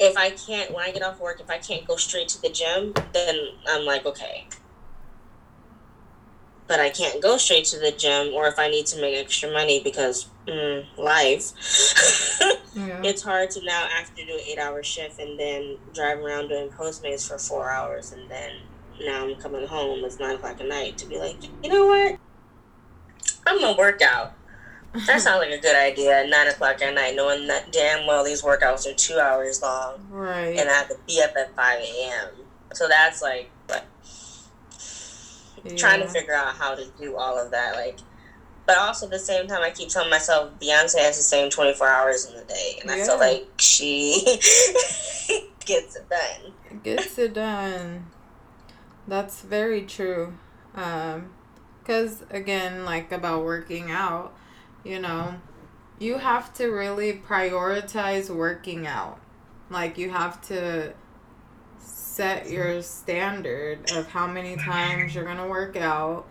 [0.00, 2.48] if I can't, when I get off work, if I can't go straight to the
[2.48, 3.36] gym, then
[3.68, 4.48] I'm like, okay.
[6.70, 9.50] But I can't go straight to the gym, or if I need to make extra
[9.50, 11.50] money because mm, life,
[12.76, 13.02] Yeah.
[13.04, 17.26] it's hard to now after do an eight-hour shift and then drive around doing Postmates
[17.26, 18.52] for four hours, and then
[19.04, 20.04] now I'm coming home.
[20.04, 22.20] It's nine o'clock at night to be like, you know what?
[23.48, 24.34] I'm gonna work out.
[25.08, 26.22] That sounds like a good idea.
[26.22, 30.06] At nine o'clock at night, knowing that damn well these workouts are two hours long,
[30.08, 30.56] right.
[30.56, 32.28] and I have to be up at five a.m.
[32.74, 33.82] So that's like, like
[35.76, 37.74] trying to figure out how to do all of that.
[37.76, 37.98] Like,
[38.66, 41.88] But also at the same time, I keep telling myself Beyonce has the same 24
[41.88, 42.78] hours in the day.
[42.80, 44.22] And I feel like she
[45.64, 46.52] gets it done.
[46.82, 48.06] gets it done.
[49.08, 50.34] That's very true.
[50.74, 51.30] Um,
[51.84, 54.32] cause again, like about working out,
[54.84, 55.34] you know,
[55.98, 59.18] you have to really prioritize working out.
[59.68, 60.94] Like you have to
[62.20, 66.26] set your standard of how many times you're gonna work out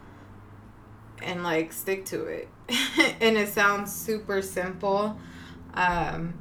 [1.24, 2.48] and like stick to it.
[3.20, 5.18] and it sounds super simple.
[5.74, 6.36] Um,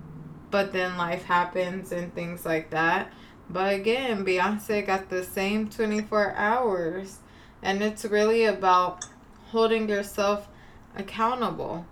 [0.51, 3.11] but then life happens and things like that.
[3.49, 7.21] But again, Beyonce got the same 24 hours.
[7.63, 9.07] And it's really about
[9.51, 10.47] holding yourself
[10.95, 11.87] accountable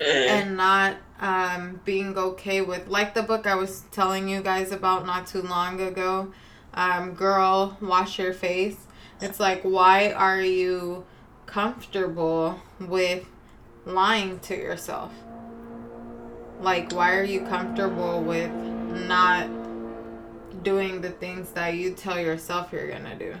[0.00, 0.28] Mm.
[0.28, 5.04] and not um, being okay with, like the book I was telling you guys about
[5.06, 6.32] not too long ago,
[6.74, 8.76] um, Girl, Wash Your Face.
[9.20, 11.04] It's like, why are you
[11.46, 13.26] comfortable with
[13.84, 15.12] lying to yourself?
[16.60, 18.50] Like, why are you comfortable with
[19.06, 19.48] not
[20.62, 23.34] doing the things that you tell yourself you're gonna do?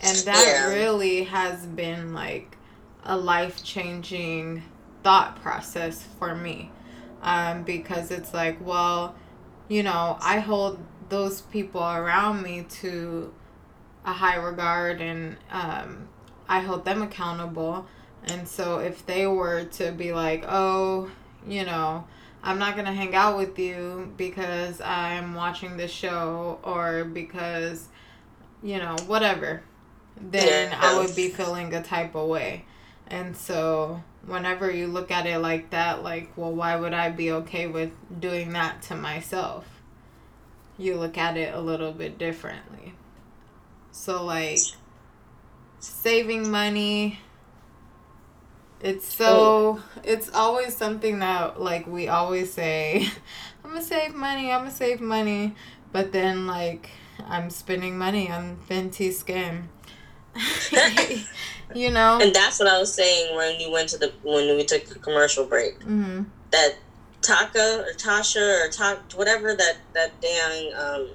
[0.00, 0.68] And that Yeah.
[0.68, 2.56] really has been like
[3.04, 4.62] a life changing
[5.02, 6.70] thought process for me.
[7.22, 9.14] Um, because it's like, well,
[9.68, 13.32] you know, I hold those people around me to
[14.04, 16.08] a high regard and um,
[16.48, 17.86] I hold them accountable.
[18.24, 21.10] And so if they were to be like, oh,
[21.46, 22.06] you know,
[22.42, 27.88] I'm not going to hang out with you because I'm watching this show or because,
[28.62, 29.62] you know, whatever,
[30.20, 30.78] then Yeah.
[30.80, 32.64] I would be feeling a type of way.
[33.08, 37.30] And so whenever you look at it like that, like, well, why would I be
[37.32, 37.90] okay with
[38.20, 39.66] doing that to myself?
[40.78, 42.94] You look at it a little bit differently.
[43.92, 44.58] So, like,
[45.80, 47.20] saving money,
[48.80, 53.08] it's so, it's always something that, like, we always say,
[53.64, 55.54] I'm gonna save money, I'm gonna save money.
[55.92, 56.90] But then, like,
[57.26, 59.68] I'm spending money on Fenty Skin.
[61.74, 62.18] you know?
[62.20, 64.98] And that's what I was saying when you went to the when we took the
[64.98, 65.82] commercial break.
[65.82, 66.76] hmm That
[67.26, 71.08] Taka or Tasha or Ta whatever that that dang um,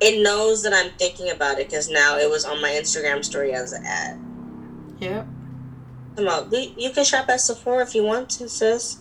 [0.00, 3.52] it knows that I'm thinking about it because now it was on my Instagram story
[3.52, 4.20] as an ad.
[4.98, 5.26] Yep.
[6.16, 8.98] Come on, we, you can shop at Sephora if you want to, sis,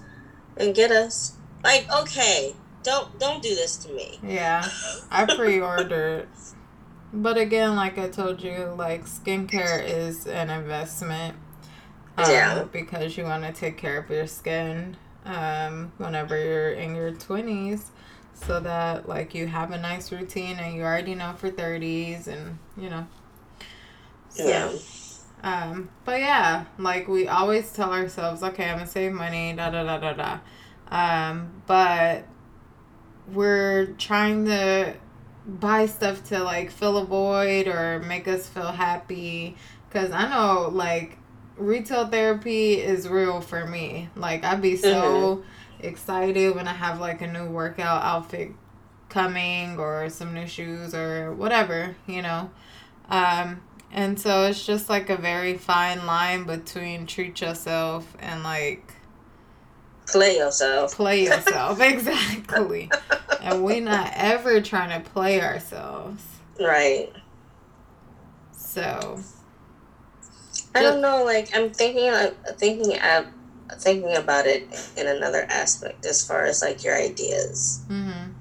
[0.56, 1.36] and get us.
[1.64, 4.20] Like, okay, don't don't do this to me.
[4.24, 4.68] Yeah.
[5.10, 6.30] I pre-ordered.
[7.14, 11.36] But again, like I told you, like skincare is an investment.
[12.18, 12.64] Um, Yeah.
[12.72, 17.92] Because you want to take care of your skin um, whenever you're in your 20s.
[18.34, 22.58] So that, like, you have a nice routine and you already know for 30s and,
[22.78, 23.08] you know.
[24.30, 24.72] So, Yeah.
[25.44, 29.84] Um, but yeah, like we always tell ourselves, okay, I'm gonna save money, da da
[29.84, 30.40] da da da.
[30.92, 32.26] Um, but
[33.28, 34.96] we're trying to
[35.48, 39.58] buy stuff to like fill a void or make us feel happy.
[39.90, 41.18] Cause I know like
[41.58, 44.10] retail therapy is real for me.
[44.16, 45.44] Like I'd be so
[45.80, 48.52] excited when I have like a new workout outfit
[49.10, 52.50] coming or some new shoes or whatever, you know.
[53.10, 53.62] Um,
[53.92, 58.94] and so it's just like a very fine line between treat yourself and like
[60.08, 60.96] Play yourself.
[60.96, 61.80] play yourself.
[61.80, 62.90] exactly.
[63.42, 66.24] And we're not ever trying to play ourselves.
[66.60, 67.12] Right.
[68.52, 69.20] So,
[70.74, 71.24] I don't know.
[71.26, 73.26] Like I'm thinking, like thinking, uh,
[73.80, 77.84] thinking about it in another aspect as far as like your ideas.
[77.90, 78.34] mhm.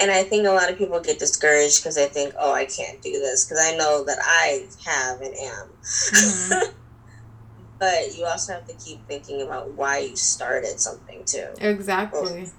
[0.00, 3.00] And I think a lot of people get discouraged because they think, "Oh, I can't
[3.00, 5.68] do this," because I know that I have and am.
[5.82, 6.74] Mhm.
[7.78, 11.46] but you also have to keep thinking about why you started something too.
[11.60, 12.50] exactly.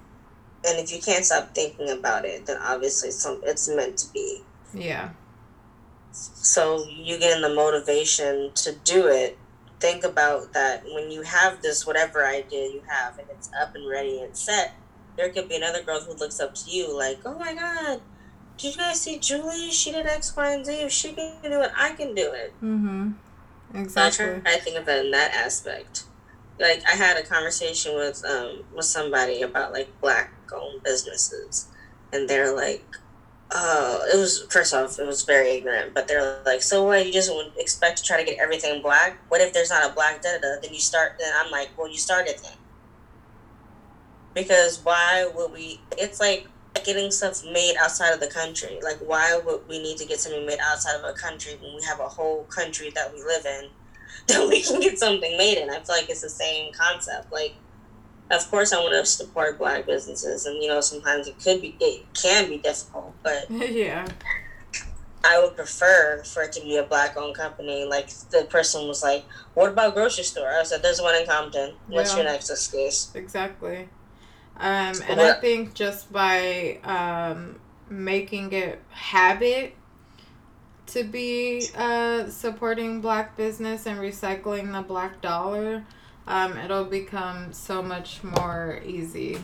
[0.64, 4.42] And if you can't stop thinking about it, then obviously some it's meant to be.
[4.74, 5.10] Yeah.
[6.16, 9.38] So you get in the motivation to do it.
[9.80, 13.88] Think about that when you have this whatever idea you have and it's up and
[13.90, 14.72] ready and set,
[15.16, 18.00] there could be another girl who looks up to you like, Oh my god,
[18.58, 19.70] did you guys see Julie?
[19.70, 20.72] She did X, Y, and Z.
[20.72, 22.54] If she can do it, I can do it.
[22.62, 23.14] Mhm.
[23.72, 24.26] So I Exactly.
[24.26, 26.04] to think of it in that aspect.
[26.58, 31.68] Like I had a conversation with um with somebody about like black owned businesses,
[32.12, 32.86] and they're like,
[33.50, 37.06] "Oh, it was first off, it was very ignorant." But they're like, "So what?
[37.06, 39.18] You just would expect to try to get everything black?
[39.28, 40.60] What if there's not a black da da?
[40.62, 41.16] Then you start.
[41.18, 42.58] Then I'm like, well, you started then.
[44.34, 45.80] Because why would we?
[45.98, 46.46] It's like
[46.84, 48.78] getting stuff made outside of the country.
[48.82, 51.82] Like, why would we need to get something made outside of a country when we
[51.82, 53.70] have a whole country that we live in?
[54.28, 55.70] that we can get something made in.
[55.70, 57.32] I feel like it's the same concept.
[57.32, 57.54] Like,
[58.30, 61.76] of course, I want to support black businesses, and you know, sometimes it could be,
[61.80, 64.06] it can be difficult, but yeah.
[65.28, 67.84] I would prefer for it to be a black owned company.
[67.84, 69.24] Like the person was like,
[69.54, 71.74] "What about grocery store?" I said, "There's one in Compton.
[71.88, 72.22] What's Yeah.
[72.22, 73.88] your next excuse?" Exactly.
[74.58, 77.58] Um, and I think just by um,
[77.90, 79.74] making it habit
[80.86, 85.84] to be uh, supporting black business and recycling the black dollar,
[86.26, 89.38] um, it'll become so much more easy.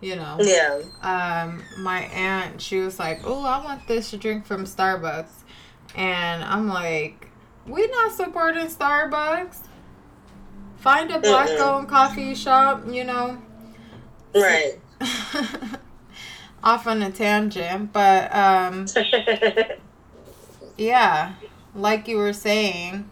[0.00, 4.64] You know, Yeah, um, my aunt, she was like, "Oh, I want this drink from
[4.64, 5.42] Starbucks,"
[5.96, 7.28] and I'm like,
[7.66, 9.58] "We not supporting Starbucks.
[10.76, 13.38] Find a black-owned coffee shop, you know."
[14.34, 14.78] right.
[16.62, 18.86] Off on a tangent, but um,
[20.76, 21.34] yeah,
[21.74, 23.08] like you were saying,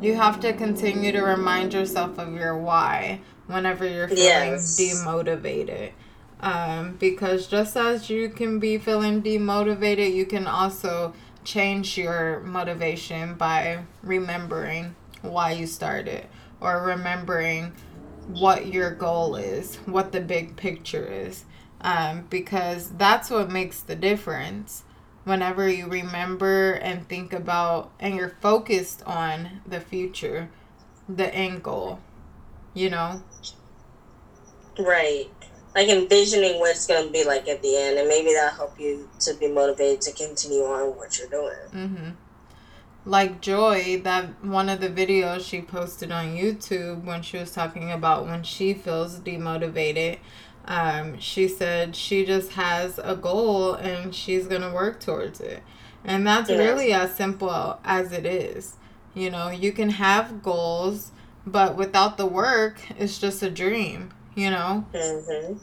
[0.00, 4.78] you have to continue to remind yourself of your why whenever you're feeling Yes.
[4.78, 5.92] demotivated.
[6.40, 11.14] Um, because just as you can be feeling demotivated, you can also
[11.44, 16.26] change your motivation by remembering why you started
[16.60, 17.72] or remembering
[18.26, 21.44] what your goal is, what the big picture is.
[21.80, 24.84] Um, because that's what makes the difference
[25.24, 30.50] whenever you remember and think about and you're focused on the future,
[31.08, 32.00] the end goal,
[32.72, 33.22] you know?
[34.78, 35.30] Right.
[35.74, 38.78] Like envisioning what it's going to be like at the end, and maybe that'll help
[38.78, 41.56] you to be motivated to continue on what you're doing.
[41.72, 42.10] Mm-hmm.
[43.06, 47.90] Like Joy, that one of the videos she posted on YouTube when she was talking
[47.92, 50.18] about when she feels demotivated,
[50.66, 55.62] um, she said she just has a goal and she's gonna work towards it.
[56.04, 58.76] And that's really as simple as it is.
[59.14, 61.12] You know, you can have goals,
[61.46, 64.86] but without the work, it's just a dream, you know?
[64.92, 65.58] hmm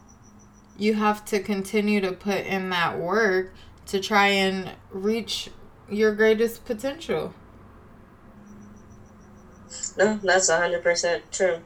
[0.78, 3.54] you have to continue to put in that work
[3.88, 5.49] to try and reach
[5.89, 7.34] your greatest potential.
[9.97, 11.62] No, that's 100% true.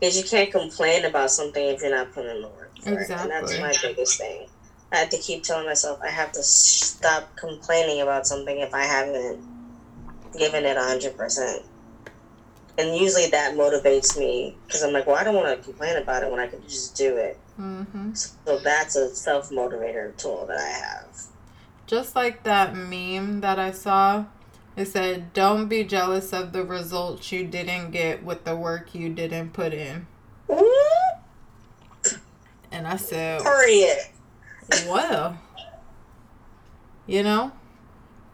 [0.00, 2.72] Because you can't complain about something if you're not putting in the work.
[2.78, 2.86] It.
[2.86, 4.46] And that's my biggest thing.
[4.92, 8.84] I have to keep telling myself I have to stop complaining about something if I
[8.84, 9.44] haven't
[10.36, 11.62] given it 100%.
[12.78, 16.22] And usually that motivates me because I'm like, well, I don't want to complain about
[16.22, 17.38] it when I can just do it.
[17.60, 18.14] Mm-hmm.
[18.14, 21.26] So that's a self motivator tool that I have.
[21.86, 24.24] Just like that meme that I saw,
[24.80, 29.10] it said, Don't be jealous of the results you didn't get with the work you
[29.10, 30.06] didn't put in.
[32.72, 33.98] And I said, Period.
[34.86, 35.38] Well,
[37.06, 37.52] you know,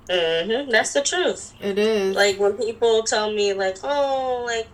[0.08, 1.54] hmm That's the truth.
[1.60, 2.14] it is.
[2.14, 4.68] Like when people tell me, like, oh, like,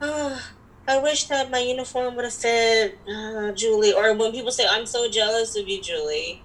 [0.00, 0.42] oh,
[0.88, 4.86] I wish that my uniform would have fit uh, Julie, or when people say, I'm
[4.86, 6.42] so jealous of you, Julie.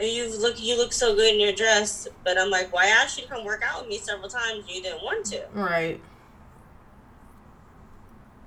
[0.00, 3.24] You look, you look so good in your dress, but I'm like, why asked you
[3.24, 4.64] to come work out with me several times?
[4.68, 5.44] You didn't want to.
[5.52, 6.00] Right.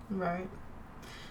[0.09, 0.49] Right.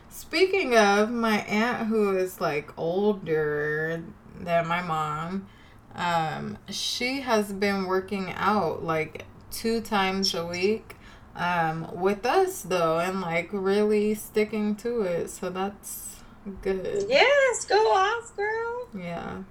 [0.09, 4.03] Speaking of my aunt who is like older
[4.39, 5.47] than my mom,
[5.95, 10.97] um, she has been working out like two times a week
[11.35, 15.31] um, with us though and like really sticking to it.
[15.31, 16.21] So that's
[16.61, 17.07] good.
[17.09, 18.89] Yes, go off, girl.
[18.95, 19.43] Yeah.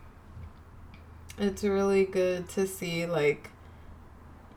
[1.42, 3.50] It's really good to see like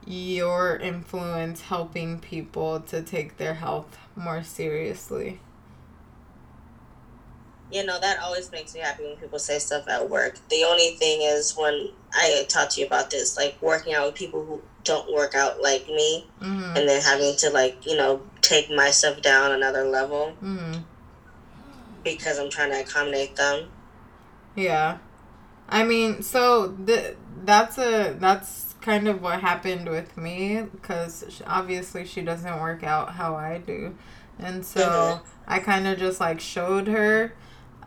[0.06, 5.40] your influence helping people to take their health more seriously.
[7.72, 10.36] You know that always makes me happy when people say stuff at work.
[10.50, 14.14] The only thing is when I talk to you about this, like working out with
[14.14, 16.76] people who don't work out like me, Mhm.
[16.76, 20.34] and then having to like you know take myself down another level.
[20.42, 20.84] Mhm.
[22.02, 23.70] because I'm trying to accommodate them.
[24.54, 24.98] Yeah.
[25.74, 32.04] I mean, so th- that's a that's kind of what happened with me cuz obviously
[32.06, 33.96] she doesn't work out how I do.
[34.38, 35.20] And so Mhm.
[35.48, 37.34] I kind of just like showed her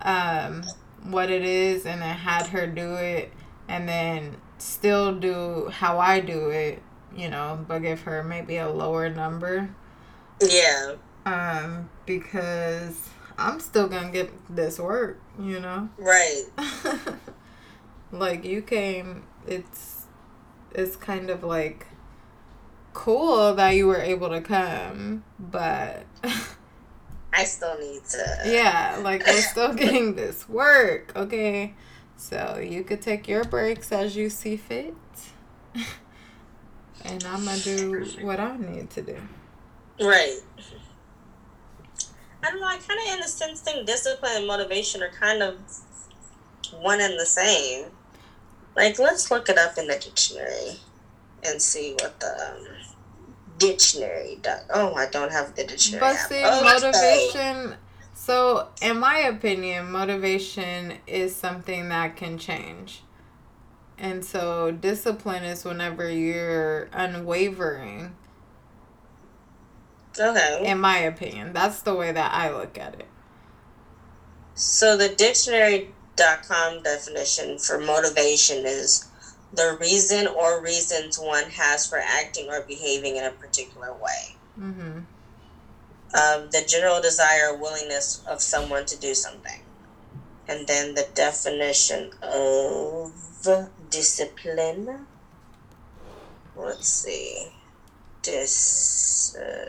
[0.02, 0.74] um
[1.04, 3.32] what it is and then had her do it
[3.70, 6.82] and then still do how I do it,
[7.16, 9.70] you know, but give her maybe a lower number
[10.42, 15.90] Yeah, um because I'm still going to get this work, you know.
[15.98, 16.46] right.
[18.12, 20.06] like you came it's
[20.74, 21.88] it's kind of like
[22.94, 26.06] cool that you were able to come but
[27.34, 28.42] I still need to.
[28.46, 31.74] yeah like we're still getting this work okay
[32.16, 34.96] so you could take your breaks as you see fit
[37.06, 39.18] And I'm going to do what I need to do.
[40.02, 40.40] Right.
[42.44, 42.68] I don't know.
[42.68, 45.58] I kind of, in a sense, think discipline and motivation are kind of
[46.82, 47.86] one and the same.
[48.78, 50.80] Like, let's look it up in the dictionary
[51.44, 52.68] and see what the um,
[53.58, 54.62] dictionary does.
[54.72, 56.00] Oh, I don't have the dictionary.
[56.00, 56.30] But app.
[56.30, 56.62] see, Okay.
[56.64, 57.76] motivation.
[58.14, 63.02] So, in my opinion, motivation is something that can change.
[63.98, 68.16] And so, discipline is whenever you're unwavering,
[70.20, 70.62] Okay.
[70.66, 71.52] in my opinion.
[71.52, 73.08] That's the way that I look at it.
[74.54, 75.10] So the
[76.18, 79.08] dictionary.com definition for motivation is
[79.54, 84.36] the reason or reasons one has for acting or behaving in a particular way.
[84.60, 85.00] Mm-hmm.
[86.14, 89.62] Um, the general desire or willingness of someone to do something.
[90.48, 93.14] And then the definition of
[93.90, 95.06] discipline.
[96.56, 97.52] Let's see.
[98.22, 99.38] Dis.
[99.38, 99.68] Uh,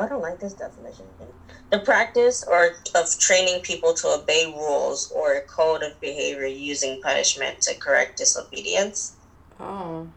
[0.00, 1.06] I don't like this definition.
[1.70, 7.00] The practice or of training people to obey rules or a code of behavior using
[7.02, 9.14] punishment to correct disobedience.
[9.60, 10.08] Oh.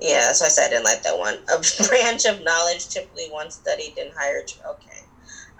[0.00, 1.38] Yeah, that's why I said I didn't like that one.
[1.52, 4.42] A branch of knowledge typically one studied in higher.
[4.70, 5.02] Okay.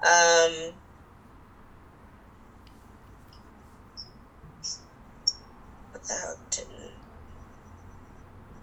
[0.07, 0.75] Um.
[6.09, 6.93] That didn't.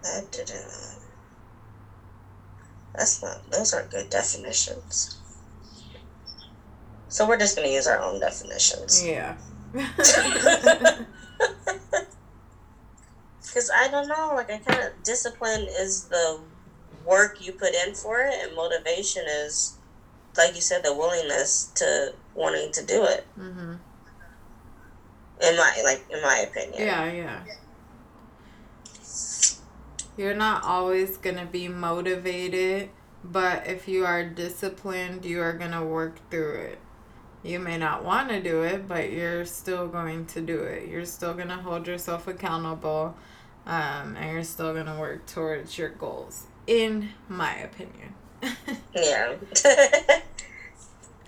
[0.02, 1.05] That didn't.
[2.96, 3.50] That's not.
[3.50, 5.18] Those aren't good definitions.
[7.08, 9.04] So we're just gonna use our own definitions.
[9.04, 9.36] Yeah.
[13.56, 16.40] Because I don't know, like I kind of discipline is the
[17.06, 19.78] work you put in for it, and motivation is,
[20.36, 23.26] like you said, the willingness to wanting to do it.
[23.38, 23.76] mm-hmm.
[25.40, 26.82] In my like, in my opinion.
[26.82, 27.44] Yeah, yeah.
[30.16, 32.88] You're not always going to be motivated,
[33.22, 36.78] but if you are disciplined, you are going to work through it.
[37.42, 40.88] You may not want to do it, but you're still going to do it.
[40.88, 43.14] You're still going to hold yourself accountable,
[43.66, 48.14] um, and you're still going to work towards your goals, in my opinion.
[48.94, 49.34] Yeah.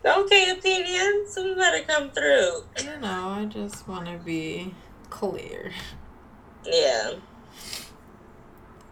[0.04, 1.36] okay, opinions.
[1.36, 2.62] We better come through.
[2.82, 4.74] you know, I just want to be
[5.10, 5.72] clear.
[6.64, 7.12] Yeah.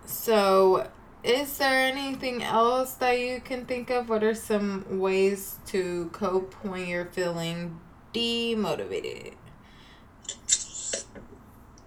[0.06, 0.88] So,
[1.24, 4.08] is there anything else that you can think of?
[4.08, 7.80] What are some ways to cope when you're feeling
[8.14, 9.34] demotivated?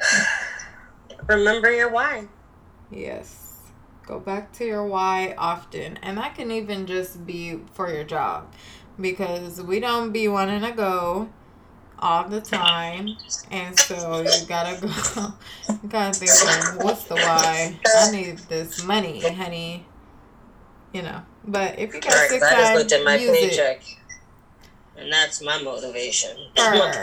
[1.28, 2.28] Remember your why.
[2.92, 3.62] Yes.
[4.06, 5.98] Go back to your why often.
[6.04, 8.54] And that can even just be for your job.
[9.00, 11.30] Because we don't be wanting to go
[12.00, 13.10] all the time.
[13.52, 14.88] And so you gotta go.
[15.84, 17.80] you gotta think what's the why?
[17.98, 19.86] I need this money, honey.
[20.94, 21.22] You know.
[21.46, 23.96] But if you got six I just time, looked at my use it.
[24.98, 26.38] And that's my motivation.
[26.56, 26.94] Sure.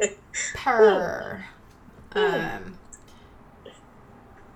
[0.54, 1.44] Per.
[2.14, 2.76] Um,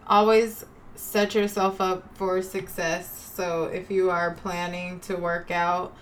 [0.06, 3.32] always set yourself up for success.
[3.34, 5.96] So if you are planning to work out,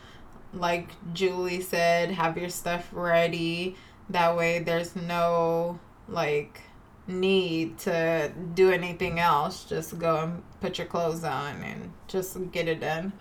[0.54, 3.76] like Julie said, have your stuff ready.
[4.10, 5.78] That way there's no
[6.08, 6.60] like
[7.06, 9.64] need to do anything else.
[9.64, 13.12] Just go and put your clothes on and just get it done.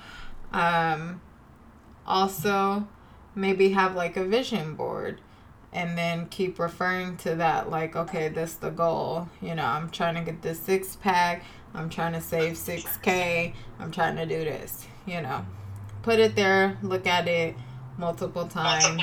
[0.52, 1.22] Um,
[2.06, 2.88] also,
[3.36, 5.20] maybe have like a vision board
[5.72, 10.14] and then keep referring to that like okay this the goal you know i'm trying
[10.14, 14.86] to get this six pack i'm trying to save 6k i'm trying to do this
[15.08, 15.44] you know
[16.04, 17.56] put it there look at it
[17.98, 19.02] multiple times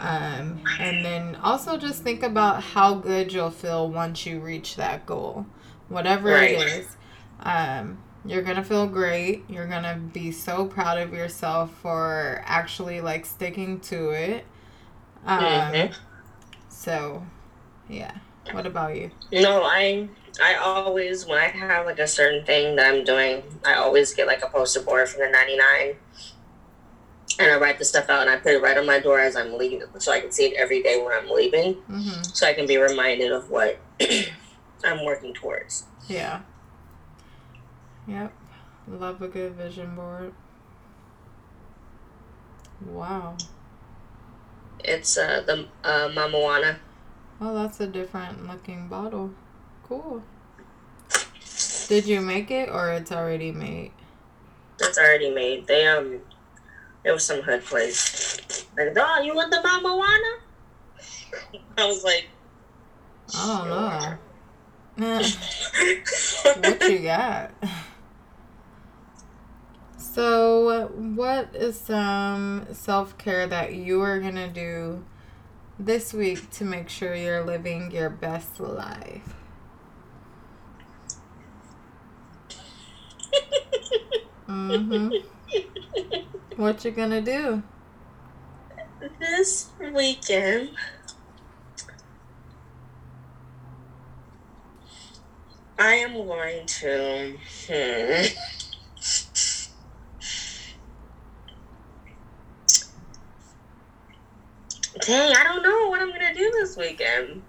[0.00, 5.04] um, and then also just think about how good you'll feel once you reach that
[5.04, 5.44] goal.
[5.88, 6.52] Whatever Right.
[6.52, 6.96] it is
[7.42, 9.44] um, you're gonna feel great.
[9.48, 14.44] You're gonna be so proud of yourself for actually like sticking to it.
[15.26, 15.94] Um, Mhm.
[16.68, 17.22] so
[17.88, 18.12] yeah.
[18.52, 19.10] What about you?
[19.32, 20.08] No, I
[20.42, 24.26] I always when I have like a certain thing that I'm doing, I always get
[24.26, 25.96] like a poster board from the 99
[27.40, 29.34] and I write the stuff out and I put it right on my door as
[29.34, 32.22] I'm leaving so I can see it every day when I'm leaving mm-hmm.
[32.22, 33.80] so I can be reminded of what
[34.84, 35.84] I'm working towards.
[36.08, 36.42] yeah
[38.06, 38.32] yep
[38.88, 40.32] love a good vision board
[42.86, 43.36] wow
[44.82, 46.78] It's uh the uh Mamajuana.
[47.40, 49.32] Oh, that's a different looking bottle.
[49.84, 50.22] Cool.
[51.88, 53.92] Did you make it or it's already made?
[54.80, 55.66] It's already made.
[55.66, 56.20] They um
[57.04, 61.62] it was some hood place Like, oh, you want the Mama Juana?
[61.78, 62.28] I was like,
[63.34, 65.30] oh don't
[66.64, 67.52] what you got?
[69.96, 75.04] So, what is some self care that you are gonna do
[75.78, 79.34] this week to make sure you're living your best life?
[84.48, 85.39] Mm-hmm.
[86.56, 87.62] What you gonna do?
[89.18, 90.70] this weekend,
[95.78, 97.36] I am going to.
[97.66, 98.26] Hmm,
[105.00, 107.42] dang, I don't know what I'm gonna do this weekend.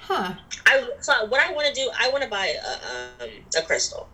[0.00, 0.34] Huh?
[0.66, 1.90] I so what I want to do.
[1.98, 4.08] I want to buy a um, a crystal.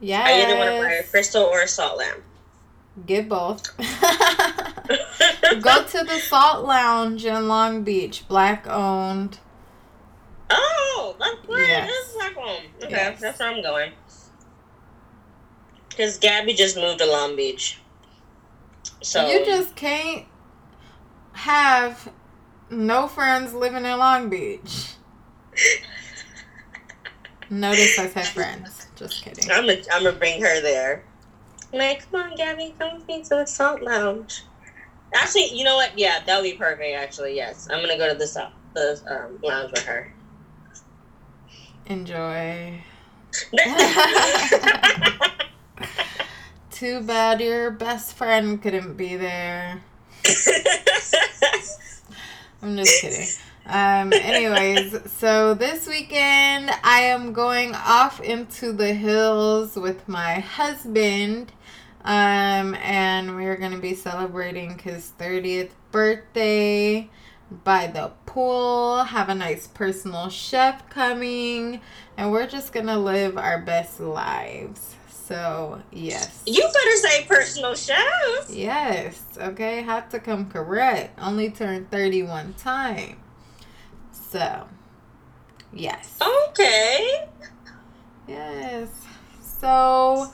[0.00, 0.22] Yeah.
[0.24, 2.22] I either want to buy a crystal or a salt lamp.
[3.06, 3.76] Get both.
[3.78, 3.84] Go
[5.84, 9.38] to the Salt Lounge in Long Beach, black owned.
[10.50, 11.68] Oh, that's great.
[11.68, 11.90] Yes.
[11.90, 12.62] That's black home.
[12.82, 13.20] Okay, Yes.
[13.20, 13.92] that's where I'm going.
[15.90, 17.78] Because Gabby just moved to Long Beach.
[19.02, 20.24] So You just can't
[21.32, 22.10] have
[22.70, 24.92] no friends living in Long Beach.
[27.50, 28.77] Notice I said friends.
[28.98, 29.50] Just kidding.
[29.50, 31.04] I'm gonna I'm gonna bring her there.
[31.72, 34.42] Like, come on, Gabby, come with me to the Salt Lounge.
[35.14, 35.96] Actually, you know what?
[35.96, 36.96] Yeah, that would be perfect.
[36.96, 40.12] Actually, yes, I'm gonna go to the Salt the um, lounge with her.
[41.86, 42.82] Enjoy.
[46.70, 49.80] Too bad your best friend couldn't be there.
[52.62, 53.28] I'm just kidding.
[53.68, 61.52] Um, anyways, so this weekend I am going off into the hills with my husband.
[62.02, 67.10] Um, and we're gonna be celebrating his 30th birthday
[67.64, 71.82] by the pool, have a nice personal chef coming,
[72.16, 74.94] and we're just gonna live our best lives.
[75.10, 76.42] So, yes.
[76.46, 78.48] you better say personal chef.
[78.48, 81.18] Yes, okay, have to come correct.
[81.20, 83.18] Only turned 31 time.
[84.28, 84.66] So,
[85.72, 86.18] yes.
[86.48, 87.28] Okay.
[88.26, 88.90] Yes.
[89.40, 90.30] So,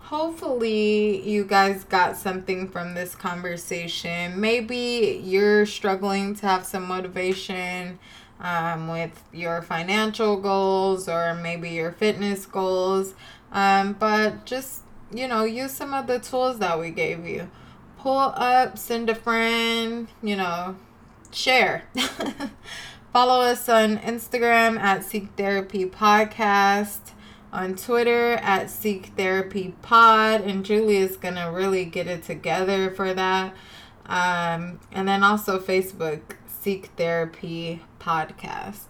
[0.00, 4.40] hopefully, you guys got something from this conversation.
[4.40, 7.98] Maybe you're struggling to have some motivation
[8.40, 13.14] um, with your financial goals or maybe your fitness goals.
[13.52, 17.50] Um, but just, you know, use some of the tools that we gave you.
[17.98, 20.76] Pull up, send a friend, you know,
[21.30, 21.84] share.
[23.14, 27.12] Follow us on Instagram at Seek Therapy Podcast,
[27.52, 33.54] on Twitter at Seek Therapy Pod, and Julia's gonna really get it together for that.
[34.06, 38.86] Um, and then also Facebook, Seek Therapy Podcast.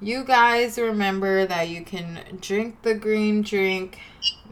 [0.00, 4.00] You guys remember that you can drink the green drink.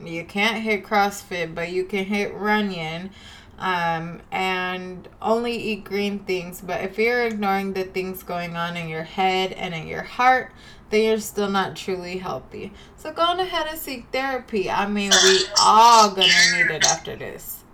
[0.01, 3.11] You can't hit CrossFit, but you can hit Runyon
[3.59, 6.61] um, and only eat green things.
[6.61, 10.53] But if you're ignoring the things going on in your head and in your heart,
[10.91, 12.73] then you're still not truly healthy.
[12.97, 14.71] So go on ahead and seek therapy.
[14.71, 17.65] I mean, we all gonna need it after this.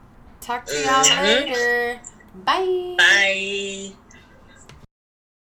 [0.40, 1.22] Talk to y'all Mhm.
[1.22, 2.00] later.
[2.34, 2.94] Bye.
[2.98, 3.92] Bye.